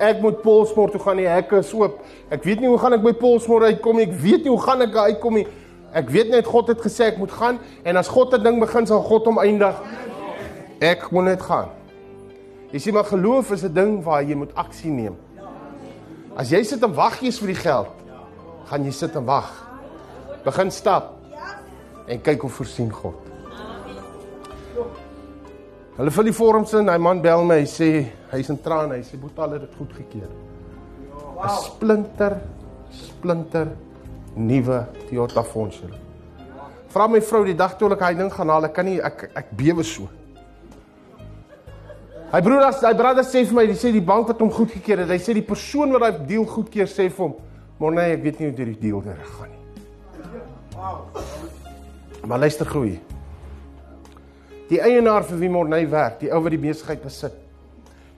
[0.00, 1.98] Ek moet Polsmoor toe gaan, die hekke is oop.
[2.32, 4.06] Ek weet nie hoe gaan ek by Polsmoor uitkom nie.
[4.08, 5.46] Ek weet nie hoe gaan ek daar uitkom nie.
[5.92, 8.86] Ek weet net God het gesê ek moet gaan en as God 'n ding begin
[8.86, 9.76] sal God hom eindig.
[10.80, 11.68] Ek moet net gaan.
[12.72, 15.16] Jy sien maar geloof is 'n ding waar jy moet aksie neem.
[16.36, 17.88] As jy sit en wag jy's vir die geld,
[18.64, 19.66] gaan jy sit en wag.
[20.44, 21.18] Begin stap.
[22.06, 23.29] En kyk hoe voorsien God.
[26.00, 27.86] Hulle vul die vorms in, hy man bel my, hy sê
[28.30, 30.30] hy's in trane, hy sê Boetal het dit goed gekeer.
[31.40, 32.38] 'n Splinter,
[32.88, 33.68] splinter
[34.36, 34.78] nuwe
[35.10, 35.98] Toyota Fortuner.
[36.88, 39.26] Vra my vrou die dag toe ek hy ding gaan haal, ek kan nie ek
[39.36, 40.08] ek bewe so.
[42.32, 45.12] Hy broer hy broer sê vir my, hy sê die bank wat hom goedgekeur het,
[45.12, 47.34] hy sê die persoon wat daai deal goedkeur sê vir hom,
[47.78, 49.60] "Maar nee, ek weet nie hoe dit die deal reg gaan nie."
[50.76, 51.04] Wow.
[52.24, 53.19] Maar luister gou hier.
[54.70, 57.34] Die eienaar vir wie Morney werk, die ou wat die besigheid besit.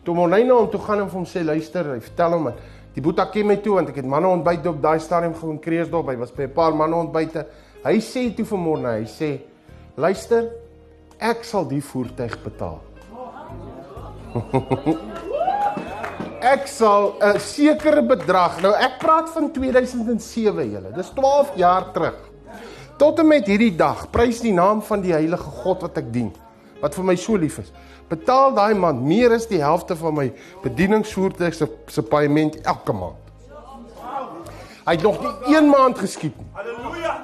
[0.05, 2.59] Toe Morney na hom toe gaan en vir hom sê luister, hy vertel hom dat
[2.92, 6.11] die Boeta ken my toe want ek het manne ontbyt op daai stadium gewoon Kreersdorp.
[6.12, 7.46] Hy was by 'n paar manne ontbyte.
[7.84, 9.40] Hy sê toe vir Morney, hy sê
[9.96, 10.50] luister,
[11.18, 12.80] ek sal die voertuig betaal.
[16.55, 18.61] ek sal 'n sekere bedrag.
[18.61, 20.92] Nou ek praat van 2007 julle.
[20.92, 22.18] Dis 12 jaar terug.
[22.98, 26.30] Tot en met hierdie dag, prys die naam van die heilige God wat ek dien,
[26.83, 27.70] wat vir my so lief is.
[28.11, 30.28] Betaal daai man meer as die helfte van my
[30.64, 33.18] bedieningsvoertuig se se paaiement elke maand.
[34.83, 36.49] Hy het nog nie een maand geskiet nie.
[36.57, 37.20] Halleluja.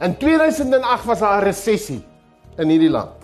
[0.00, 2.04] In 2008 was daar 'n resessie
[2.56, 3.18] in hierdie land.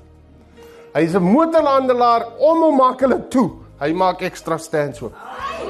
[0.93, 3.51] Hy is 'n motorhandelaar onmaklik toe.
[3.79, 5.15] Hy maak ekstra stands oop.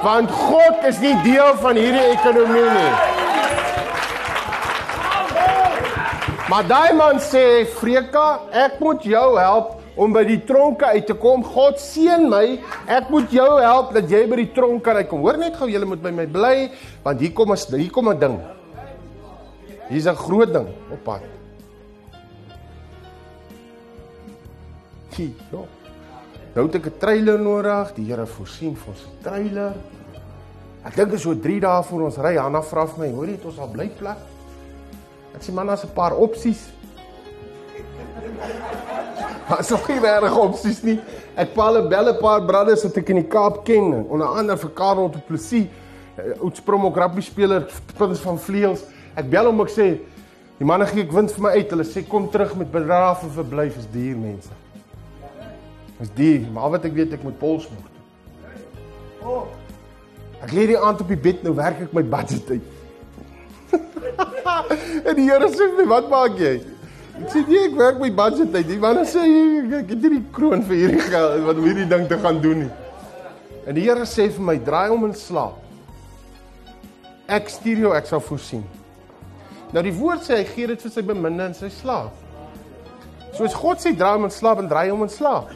[0.02, 2.92] Want God is nie deel van hierdie ekonomie nie.
[6.48, 11.16] Maar daai man sê, "Freka, ek moet jou help om by die tronke uit te
[11.18, 11.44] kom.
[11.44, 12.58] God seën my.
[12.86, 15.24] Ek moet jou help dat jy by die tronk kan uitkom.
[15.24, 16.56] Hoor net gou, julle moet by my bly,
[17.04, 18.38] want hier kom 'n hier kom 'n ding.
[19.88, 21.22] Hier's 'n groot ding op pad."
[25.10, 25.66] Kie, jo.
[26.54, 27.94] Nou het ek 'n trailer nodig.
[27.94, 29.74] Die Here voorsien vir ons 'n trailer.
[30.84, 32.36] Ek dink is so 3 dae voor ons ry.
[32.36, 34.16] Hanna vra vir my, "Hoor jy, het ons al blyplek?"
[35.34, 36.75] Ek sê, "Man, daar's 'n paar opsies."
[39.48, 40.96] Daar's nog nie regtig opsies nie.
[41.38, 44.70] Ek paal 'n belle paar brothers wat ek in die Kaap ken, onder andere vir
[44.70, 45.66] Karel Du Plessis,
[46.40, 48.82] Oudtspromo rugby speler, prins van vleuels.
[49.14, 50.00] Ek bel hom ek sê,
[50.58, 51.70] "Die manne gee ek wind vir my uit.
[51.70, 54.50] Hulle sê kom terug met bedrag vir verblyf is duur mense."
[55.98, 59.28] Dis duur, maar wat ek weet ek moet Polsmoor toe.
[59.28, 59.46] Oh.
[60.42, 62.62] Ek lê die aand op die bed nou werk ek my budget uit.
[65.08, 66.75] en die Here sê vir my, "Wat maak jy?"
[67.16, 69.22] Ek sê, "Nee, ek werk my budget uit." Die man sê,
[69.80, 72.70] "Ek het hierdie kroon vir hierdie geld wat om hierdie ding te gaan doen nie."
[73.66, 75.54] En die Here sê vir my, "Draai om en slaap."
[77.28, 78.64] Ek stuur jou, ek sal voorsien.
[79.72, 82.12] Nou die woord sê hy gee dit vir sy beminde in sy slaap.
[83.36, 85.50] Soos God sê draai om en slaap en draai om en slaap.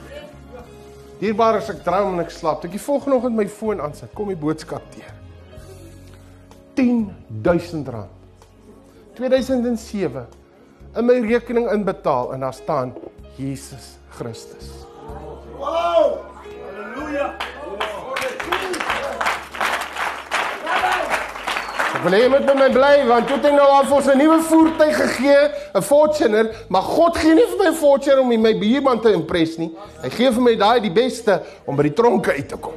[1.21, 4.13] Dierbaar as ek droom en ek slaap, ek die volgende oggend my foon aan sit,
[4.17, 5.15] kom die boodskap deur.
[6.75, 8.11] 10000 rand.
[9.17, 10.39] 2007
[10.97, 12.95] in my rekening inbetaal en daar staan
[13.36, 14.70] Jesus Christus.
[15.59, 16.18] Wow!
[16.43, 17.34] Halleluja!
[21.91, 23.97] Ek wil hê jy moet met my bly want toe het hy nou al vir
[23.99, 25.41] ons 'n nuwe voertuig gegee,
[25.74, 29.70] 'n Fortuner, maar God gee nie vir my Fortuner om my buurman te impres nie.
[30.03, 32.74] Hy gee vir my daai die beste om by die tronke uit te kom.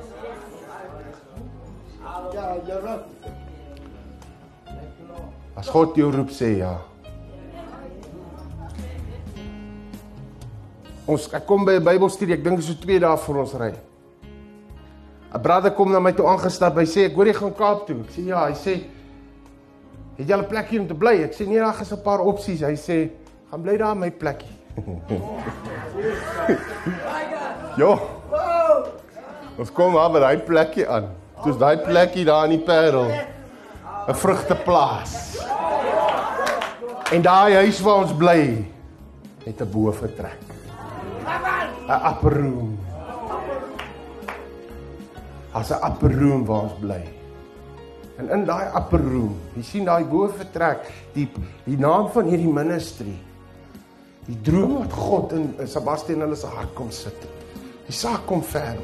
[2.33, 2.99] Ja, ja.
[5.55, 6.92] As God jou roep sê ja.
[11.07, 13.53] Ons ek kom by 'n Bybelstudie, ek dink dit is so 2 dae voor ons
[13.53, 13.73] ry.
[15.33, 16.75] 'n Broder kom na my toe aangestap.
[16.75, 17.99] Hy sê ek hoor jy gaan Kaap toe.
[18.01, 18.83] Ek sê ja, hy sê
[20.17, 21.23] Het jy 'n plekkie om te bly?
[21.23, 22.61] Ek sê nee, daar is 'n paar opsies.
[22.61, 23.09] Hy sê
[23.49, 24.53] gaan bly daar in my plekkie.
[27.77, 27.97] Jo.
[29.57, 31.07] Ons kom maar by daai plekkie aan.
[31.43, 33.09] Dis daai plekkie daar in die Parel.
[34.07, 35.41] 'n Vrugteplaas.
[37.11, 38.65] En daai huis waar ons bly
[39.45, 40.42] het 'n boefretrek.
[41.23, 42.77] 'n Upper room.
[45.53, 47.03] As 'n upper room waar ons bly.
[48.17, 51.29] En in daai upper room, jy sien daai bo vertrek, die
[51.65, 53.13] die naam van hierdie ministry.
[54.25, 57.27] Die droom wat God in, Sebastian hulle se hart kom sit.
[57.85, 58.77] Die saak kom ver.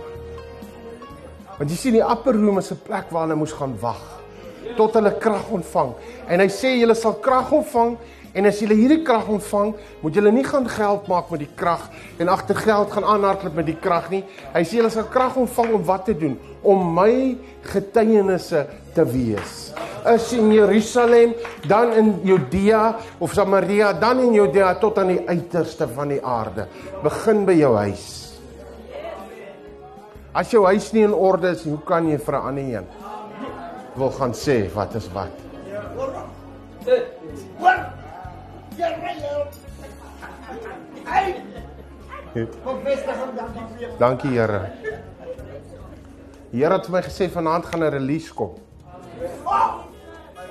[1.58, 4.20] Want jy sien die upper room is 'n plek waar hulle moes gaan wag
[4.76, 5.94] tot hulle krag ontvang.
[6.28, 7.98] En hy sê julle sal krag ontvang
[8.34, 11.88] en as julle hierdie krag ontvang, moet julle nie gaan geld maak met die krag
[12.22, 14.22] en agter geld gaan aanhardloop met die krag nie.
[14.54, 16.38] Hy sê julle sal krag ontvang om wat te doen?
[16.62, 17.14] Om my
[17.72, 18.66] getuienisse
[18.96, 19.58] te wees.
[20.08, 21.34] Is in Jerusalem,
[21.68, 26.70] dan in Judea of Samaria, dan in Judea tot aan die uiterste van die aarde.
[27.04, 28.08] Begin by jou huis.
[30.32, 32.88] As jou huis nie in orde is, hoe kan jy vir 'n ander een
[34.00, 35.34] wil gaan sê wat is wat?
[44.00, 44.72] Dankie Here.
[46.52, 48.56] Here het vir my gesê vanaand gaan 'n release kom.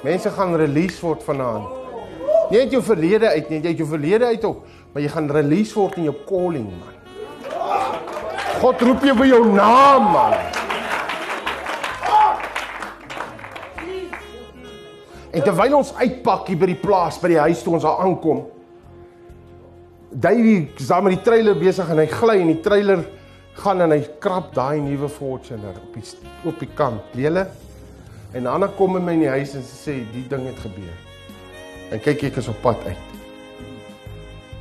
[0.02, 1.66] Mense gaan release word vanaand.
[2.50, 5.30] Nie uit jou verlede uit nie, jy uit jou verlede uit op, maar jy gaan
[5.30, 6.94] release word in jou calling man.
[8.60, 10.34] God roep jou by jou naam man.
[15.30, 18.46] En terwyl ons uitpak hier by die plaas, by die huis toe ons daar aankom,
[20.10, 23.02] Davey is daar met die trailer besig en hy gly en die trailer
[23.58, 26.04] gaan en hy krap daai nuwe Fortuner op die
[26.48, 27.16] op die kant.
[27.18, 27.44] Lele.
[28.32, 30.96] En Anna kom in my in die huis en sê die ding het gebeur.
[31.92, 33.16] En kyk ek is op pad uit.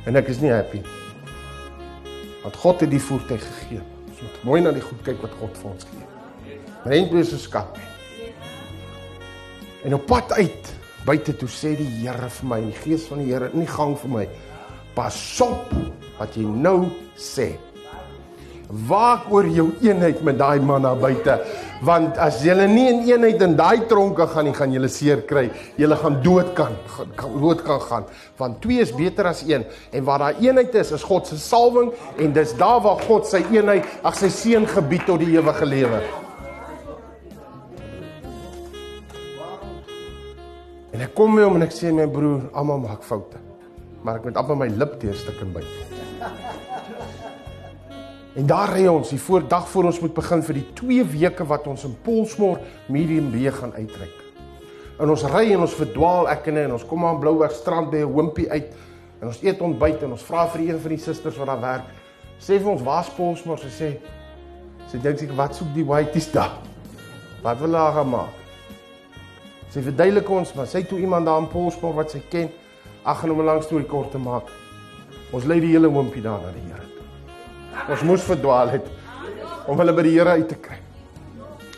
[0.08, 0.82] En ek is nie happy.
[2.42, 3.80] Want God het die voertuig gegee.
[4.08, 6.58] Ons moet mooi na die goed kyk wat God vir ons gee.
[6.88, 7.80] Rentbees se skat.
[9.84, 10.74] En op pad uit
[11.08, 13.94] buite toe sê die Here vir my, die Gees van die Here in die gang
[14.00, 14.24] vir my,
[14.98, 15.70] pas op
[16.18, 17.52] wat jy nou sê.
[18.88, 21.38] Waak oor jou eenheid met daai man daar buite,
[21.86, 25.46] want as jy nie in eenheid in daai tronke gaan nie, gaan jy seer kry.
[25.78, 29.64] Jy gaan dood kan, gaan dood kan gaan, want twee is beter as een.
[29.94, 33.44] En waar daai eenheid is, is God se salwing en dis daar waar God sy
[33.54, 36.04] eenheid, ag sy seën gebied tot die ewige lewe.
[40.92, 43.47] En ek kom by hom en ek sê my broer, almal maak foute.
[44.02, 45.72] Maar ek moet amper my lip teerstik en byt.
[48.38, 51.66] En daar ry ons die voordag voor ons moet begin vir die 2 weke wat
[51.66, 54.14] ons in Polsmoor Medium B gaan uitreik.
[54.98, 57.90] En ons ry en ons verdwaal ek en hy en ons kom aan Blouberg strand
[57.90, 58.70] by 'n hompie uit
[59.20, 61.86] en ons eet ontbyt en ons vra vir een van die susters wat daar werk.
[62.38, 63.58] Sê vir ons waar's Polsmoor?
[63.58, 63.98] Sy sê
[64.90, 66.58] sy dink seker wat soek die whiteys daar?
[67.42, 68.38] Wat wil hulle gaan maak?
[69.68, 72.48] Sy verduidelik ons, maar sy toe iemand daar in Polspoort wat sy ken.
[73.08, 74.50] Ag, en om 'n lang storie kort te maak.
[75.32, 76.84] Ons lei die hele hompie daar na die Here.
[77.88, 78.86] Ons moes verdwaal het
[79.66, 80.76] om hulle by die Here uit te kry.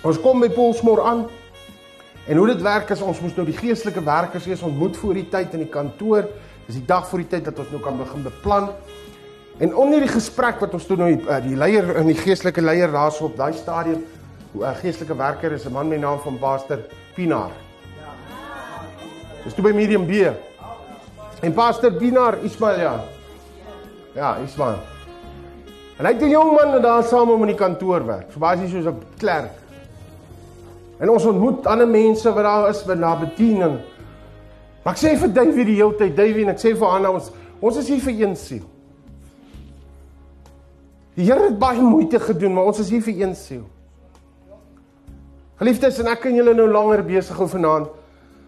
[0.03, 1.29] Ons kom by Polsmoor aan.
[2.27, 5.29] En hoe dit werk is ons moes nou die geestelike werkers eers ontmoet voor die
[5.29, 6.27] tyd in die kantoor.
[6.67, 8.69] Dis die dag voor die tyd dat ons nou kan begin beplan.
[9.59, 12.63] En onder die gesprek wat ons toe nou die, eh, die leier in die geestelike
[12.63, 14.03] leier daarso op daai stadium,
[14.55, 16.79] 'n eh, geestelike werker is 'n man met die naam van Pastor
[17.15, 17.51] Pinaar.
[19.45, 20.50] Dis toe by Medium B.
[21.41, 22.95] En Pastor Dinar Ismail ja.
[24.15, 24.79] Ja, Ismail.
[25.99, 28.33] En hy het 'n jong man wat daar saam om in die kantoor werk.
[28.33, 29.53] So basies soos 'n klerk.
[30.99, 33.81] En ons ontmoet ander mense wat daar is by na bediening.
[34.83, 37.31] Maar ek sê vir David die hele tyd, David en ek sê vir Anna ons
[37.61, 38.65] ons is hier vir een siel.
[41.15, 43.65] Die Here het baie moeite gedoen, maar ons is hier vir een siel.
[45.57, 48.00] Geliefdes, en ek kan julle nou langer besig hou vanaand.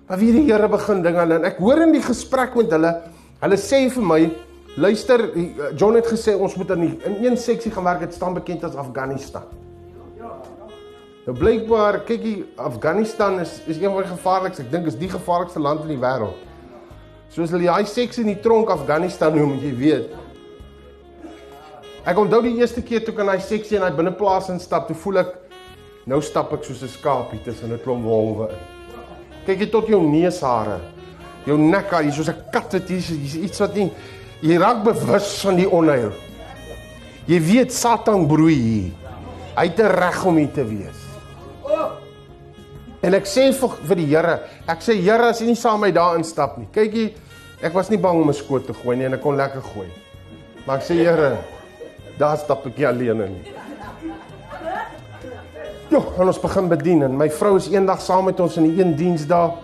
[0.08, 2.92] Maar wie die Here begin dinge en ek hoor in die gesprek met hulle,
[3.42, 4.20] hulle sê vir my,
[4.76, 8.34] luister, eh, John het gesê ons moet in in een seksie gaan werk, dit staan
[8.34, 9.42] bekend as Afghanistan.
[11.26, 15.60] Nou blykbaar, kykie, Afghanistan is is een van die gevaarlikste, ek dink is die gevaarlikste
[15.60, 16.34] land in die wêreld.
[17.30, 20.10] Soos hulle daai seksie in die tronk Afghanistan noem, jy weet.
[22.04, 24.96] Ek onthou die eerste keer toe ek in daai seksie in daai binneplaas instap, toe
[24.96, 25.34] voel ek
[26.10, 28.71] nou stap ek soos 'n skaapie tussen 'n klomp wolwe in.
[29.46, 30.80] Kyk jy tot jou neushare.
[31.46, 33.90] Jou nek, hier soos 'n kat wat hier is iets wat nie
[34.42, 36.12] jy raak bewus van die onheil.
[37.26, 38.92] Jy weet Satan broei hier.
[39.56, 40.98] Hy het 'n reg om hier te wees.
[43.02, 45.88] En ek sê vir vir die Here, ek sê Here as jy nie saam met
[45.88, 46.68] my daar instap nie.
[46.72, 47.14] Kyk jy,
[47.62, 49.88] ek was nie bang om 'n skoot te gooi nie en ek kon lekker gooi.
[50.66, 51.38] Maar ek sê Here,
[52.18, 53.61] daar stap ek nie alleen nie.
[55.92, 58.94] En ons begin bedien en my vrou is eendag saam met ons in die een
[58.96, 59.58] diens daar.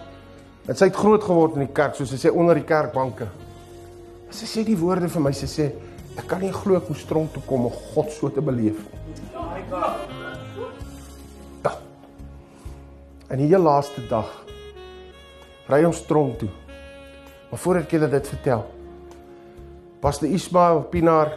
[0.68, 3.24] En sy het groot geword in die kerk, soos sy sê onder die kerkbanke.
[4.36, 5.70] Sy sê die woorde vir my, sy sê
[6.18, 8.98] ek kan nie glo ek moes tronk toe kom om God so te beleef nie.
[11.64, 11.72] Ja.
[13.30, 14.28] En die heel laaste dag
[15.72, 16.50] ry ons tronk toe.
[17.48, 18.66] Maar voordat ek julle dit vertel,
[20.04, 21.32] was die Ismail Pinaar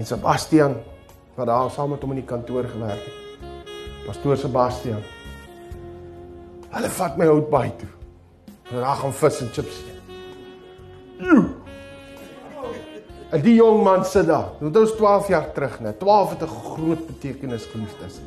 [0.00, 0.78] en Sebastian
[1.34, 3.18] wat daar saam met hom in die kantoor gewerk het.
[4.06, 5.02] Pastoor Sebastian.
[6.72, 7.88] Hulle vat my hout baie toe.
[8.72, 10.00] Hulle gaan vis en chips eet.
[13.32, 14.50] En die jong man sit daar.
[14.60, 15.92] Dit was 12 jaar terug, né?
[15.98, 18.20] 12 het 'n groot betekenis geliefdes.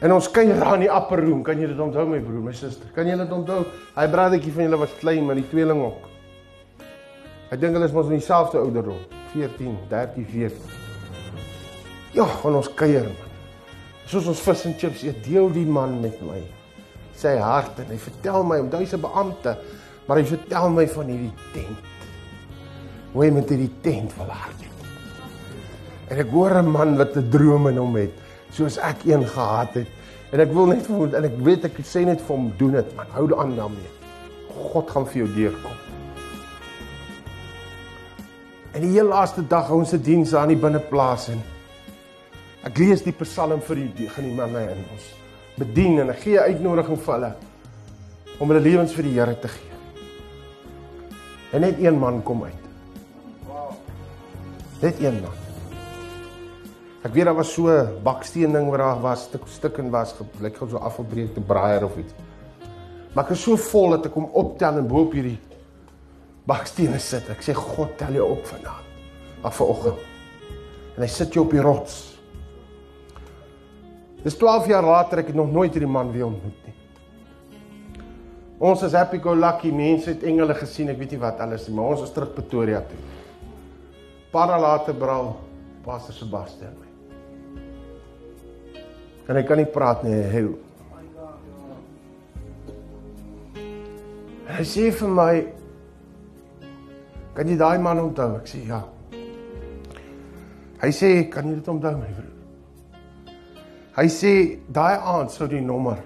[0.00, 1.42] En ons kuier daar in die upper room.
[1.42, 2.88] Kan jy dit onthou my broer, my suster?
[2.94, 3.64] Kan jy dit onthou?
[3.94, 6.06] Hy brothertjie van julle was klein, maar die tweeling ook.
[7.50, 8.98] Ek dink hulle is mos in dieselfde ouderdom,
[9.32, 10.87] 14, 13, 14.
[12.12, 13.34] Ja, gaan ons kuier man.
[14.08, 16.40] Soos ons vis en chips eet, deel die man met my
[17.18, 19.56] sy hart en hy vertel my om hy's 'n beampte,
[20.06, 21.78] maar hy vertel my van hierdie tent.
[23.12, 24.78] Hoe hy met hierdie tent wil hardloop.
[26.10, 28.14] En ek hoor 'n man wat 'n droom in hom het,
[28.50, 29.88] soos ek een gehad het.
[30.32, 32.96] En ek wil net vir en ek weet ek sê net vir hom doen dit,
[32.96, 33.06] man.
[33.10, 33.90] Hou aan daarmee.
[34.72, 35.76] God gaan vir jou deurkom.
[38.72, 41.42] En die heel laaste dag hou ons se diens aan die binneplaas en
[42.68, 45.04] Ek lees die Psalm vir die gaan die manne in ons
[45.58, 47.30] bedien en ek gee uitnodiging vir hulle
[48.38, 49.78] om hulle lewens vir die Here te gee.
[51.56, 52.66] En net een man kom uit.
[54.82, 55.38] Net een man.
[57.08, 57.72] Ek weet daar was so
[58.04, 62.12] baksteen ding waar daar was stuk stukken was, gelyk gou so afgebreekte braaier of iets.
[63.14, 65.38] Maar ek is so vol dat ek hom optel en bo op hierdie
[66.46, 67.32] bakstene sit.
[67.32, 68.94] Ek sê God tel jou op vanaand.
[69.40, 70.06] Af vanoggend.
[70.98, 72.17] En hy sit jou op die rots.
[74.24, 76.74] Dis 12 jaar later ek het nog nooit hierdie man weer ontmoet nie.
[78.58, 81.76] Ons is happy go lucky mense het engele gesien, ek weet nie wat alles nie,
[81.76, 82.98] maar ons is terug Pretoria toe.
[84.34, 85.36] Paar later braal
[85.84, 86.88] Pastor Sebastian my.
[89.28, 90.42] En hy kan nie praat nie, hy.
[94.58, 95.32] Hy sê vir my
[97.38, 98.32] Kan jy daai man onthou?
[98.40, 98.80] Ek sê ja.
[100.82, 102.27] Hy sê kan jy dit onthou my broer?
[103.98, 104.32] Hy sê
[104.70, 105.98] daai aand sou die nommer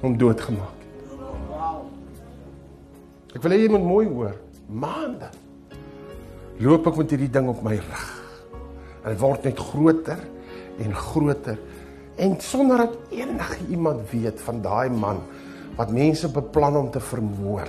[0.00, 0.94] hom doodgemaak het.
[3.36, 4.32] Ek wil hê jy moet mooi hoor.
[4.66, 5.28] Maande
[6.64, 8.06] loop ek met hierdie ding op my rug.
[9.02, 10.22] En dit word net groter
[10.86, 11.60] en groter
[12.24, 15.20] en sonder dat enige iemand weet van daai man
[15.76, 17.68] wat mense beplan om te vermoor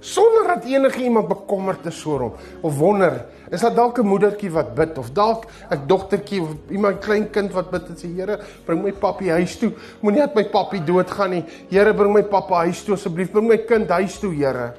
[0.00, 2.32] sonder dat enige iemand bekommerd is oor hom.
[2.60, 4.98] Of wonder is dat dalk 'n moedertjie wat bid?
[4.98, 8.92] Of dalk 'n dogtertjie of iemand klein kind wat bid en sê Here bring my
[8.92, 9.72] pappie huis toe.
[10.00, 11.44] Moenie dat my pappie doodgaan nie.
[11.70, 13.30] Here bring my pappa huis toe asseblief.
[13.30, 14.74] Bring my kind huis toe Here.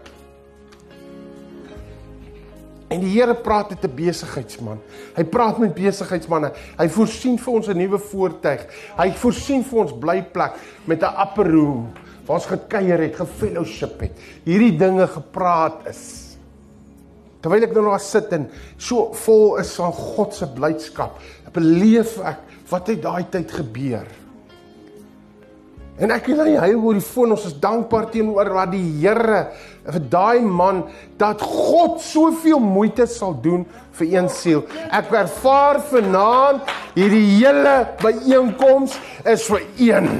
[2.87, 4.79] En die Here praat met 'n besigheidsman.
[5.15, 6.51] Hy praat met besigheidsmanne.
[6.77, 8.65] Hy voorsien vir ons 'n nuwe voertuig.
[8.97, 10.53] Hy voorsien vir ons blyplek
[10.85, 11.93] met 'n upper room
[12.29, 14.19] waar ons gekuier het, gefellowship het.
[14.45, 16.03] Hierdie dinge gepraat is.
[17.41, 18.45] Terwyl ek nou daar sit en
[18.77, 21.17] so vol is van God se blydskap,
[21.55, 24.05] beleef ek wat het daai tyd gebeur.
[25.99, 29.47] En ek en hy hy oor die foon ons is dankbaar teenoor wat die Here
[29.89, 30.85] vir daai man
[31.19, 33.65] dat God soveel moeite sal doen
[33.97, 34.67] vir een siel.
[34.93, 40.13] Ek ervaar vanaand hierdie hele byeenkoms is vir een.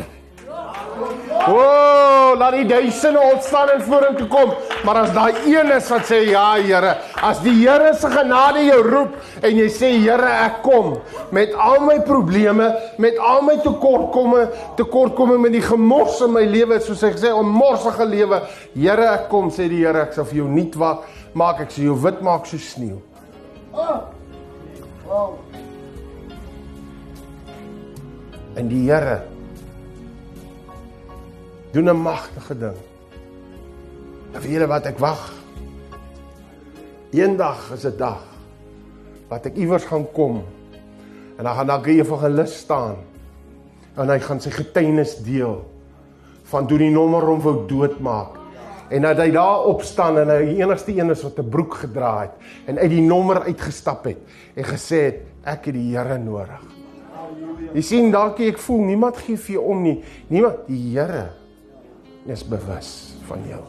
[0.99, 4.51] O, oh, laat die duisende opstaan en vorentoe kom.
[4.85, 6.95] Maar as daai een is wat sê ja, Here,
[7.25, 10.97] as die Here se genade jou roep en jy sê Here, ek kom
[11.35, 12.69] met al my probleme,
[13.01, 14.45] met al my tekortkomme,
[14.79, 18.41] tekortkomme met die gemors in my lewe, soos hy gesê, 'n morsige lewe.
[18.75, 21.83] Here, ek kom, sê die Here, ek sal vir jou nuut maak, maak ek sal
[21.85, 23.01] jou wit maak so sneeu.
[23.73, 24.03] Oh.
[25.07, 25.39] Wow.
[28.55, 29.38] En die Here
[31.72, 32.78] doen 'n magtige ding.
[34.34, 35.34] En vir julle wat ek wag.
[37.11, 38.24] Eendag is 'n dag
[39.30, 40.43] wat ek iewers gaan kom
[41.38, 42.95] en dan gaan daar 'n evangelis staan
[43.95, 45.65] en hy gaan sy getuienis deel
[46.43, 48.38] van toe die nommer hom wou doodmaak
[48.89, 52.22] en dat hy daar opstaan en hy die enigste een is wat 'n broek gedra
[52.22, 52.32] het
[52.65, 54.17] en uit die nommer uitgestap het
[54.55, 56.61] en gesê het ek het die Here nodig.
[57.74, 60.03] Jy sien dalk ek voel niemand gee vir jou om nie.
[60.28, 61.30] Niemand, die Here
[62.28, 63.61] is bewus van jou.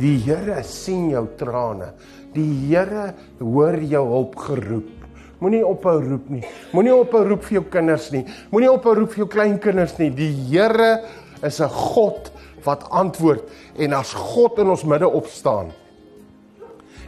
[0.00, 1.92] Die Here sien jou trane.
[2.34, 4.96] Die Here hoor jou hulpgeroep.
[5.40, 6.42] Moenie ophou roep nie.
[6.76, 8.26] Moenie ophou roep vir jou kinders nie.
[8.52, 10.10] Moenie ophou roep vir jou kleinkinders nie.
[10.12, 11.04] Die Here
[11.42, 12.30] is 'n God
[12.64, 13.48] wat antwoord
[13.78, 15.72] en as God in ons midde opstaan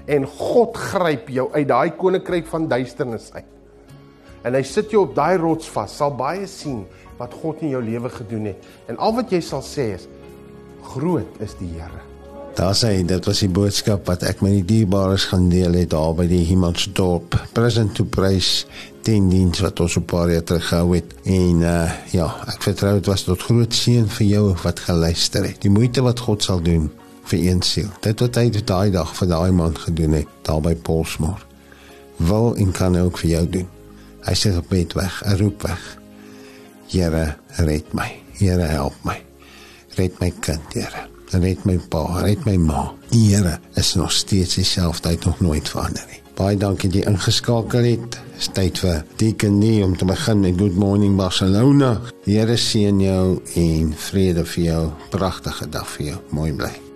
[0.06, 3.44] en God gryp jou uit daai koninkryk van duisternis uit.
[4.42, 6.86] En hy sit jou op daai rots vas, sal baie sien
[7.18, 8.64] wat God in jou lewe gedoen het.
[8.88, 10.08] En al wat jy sal sê is
[10.82, 12.02] groot is die Here.
[12.52, 16.12] Daar sê dit was die boodskap wat ek met die dierbares gaan deel het daar
[16.18, 18.66] by die Himmelsdorp present to praise
[19.06, 21.14] ten diens wat ons op paar jaar terug gehou het.
[21.24, 25.62] En uh, ja ek vertrou dit was tot groot seën vir jou wat geluister het.
[25.64, 26.90] Die moeite wat God sal doen
[27.30, 27.88] vir een siel.
[28.04, 31.48] Dit wat hy daai dag vir daai man gedoen het daar by Paulsmoor
[32.22, 33.68] wil en kan ook vir jou doen.
[34.28, 35.98] Hy sê gebed weg 'n roep weg.
[36.92, 38.12] Here red my.
[38.36, 39.31] Here help my
[39.98, 41.06] red my kind, Here.
[41.32, 42.90] Red my pa, red my ma.
[43.10, 46.20] Die Here is nog steeds dieselfde, hy het nog nooit verander nie.
[46.36, 48.20] Baie dankie dat jy ingeskakel het.
[48.36, 51.98] Dis tyd vir Deacon Nee om te begin met Good Morning Barcelona.
[52.24, 53.26] Die Here seën jou
[53.56, 54.86] en vrede vir jou.
[55.12, 56.24] Pragtige dag vir jou.
[56.32, 56.91] Mooi bly.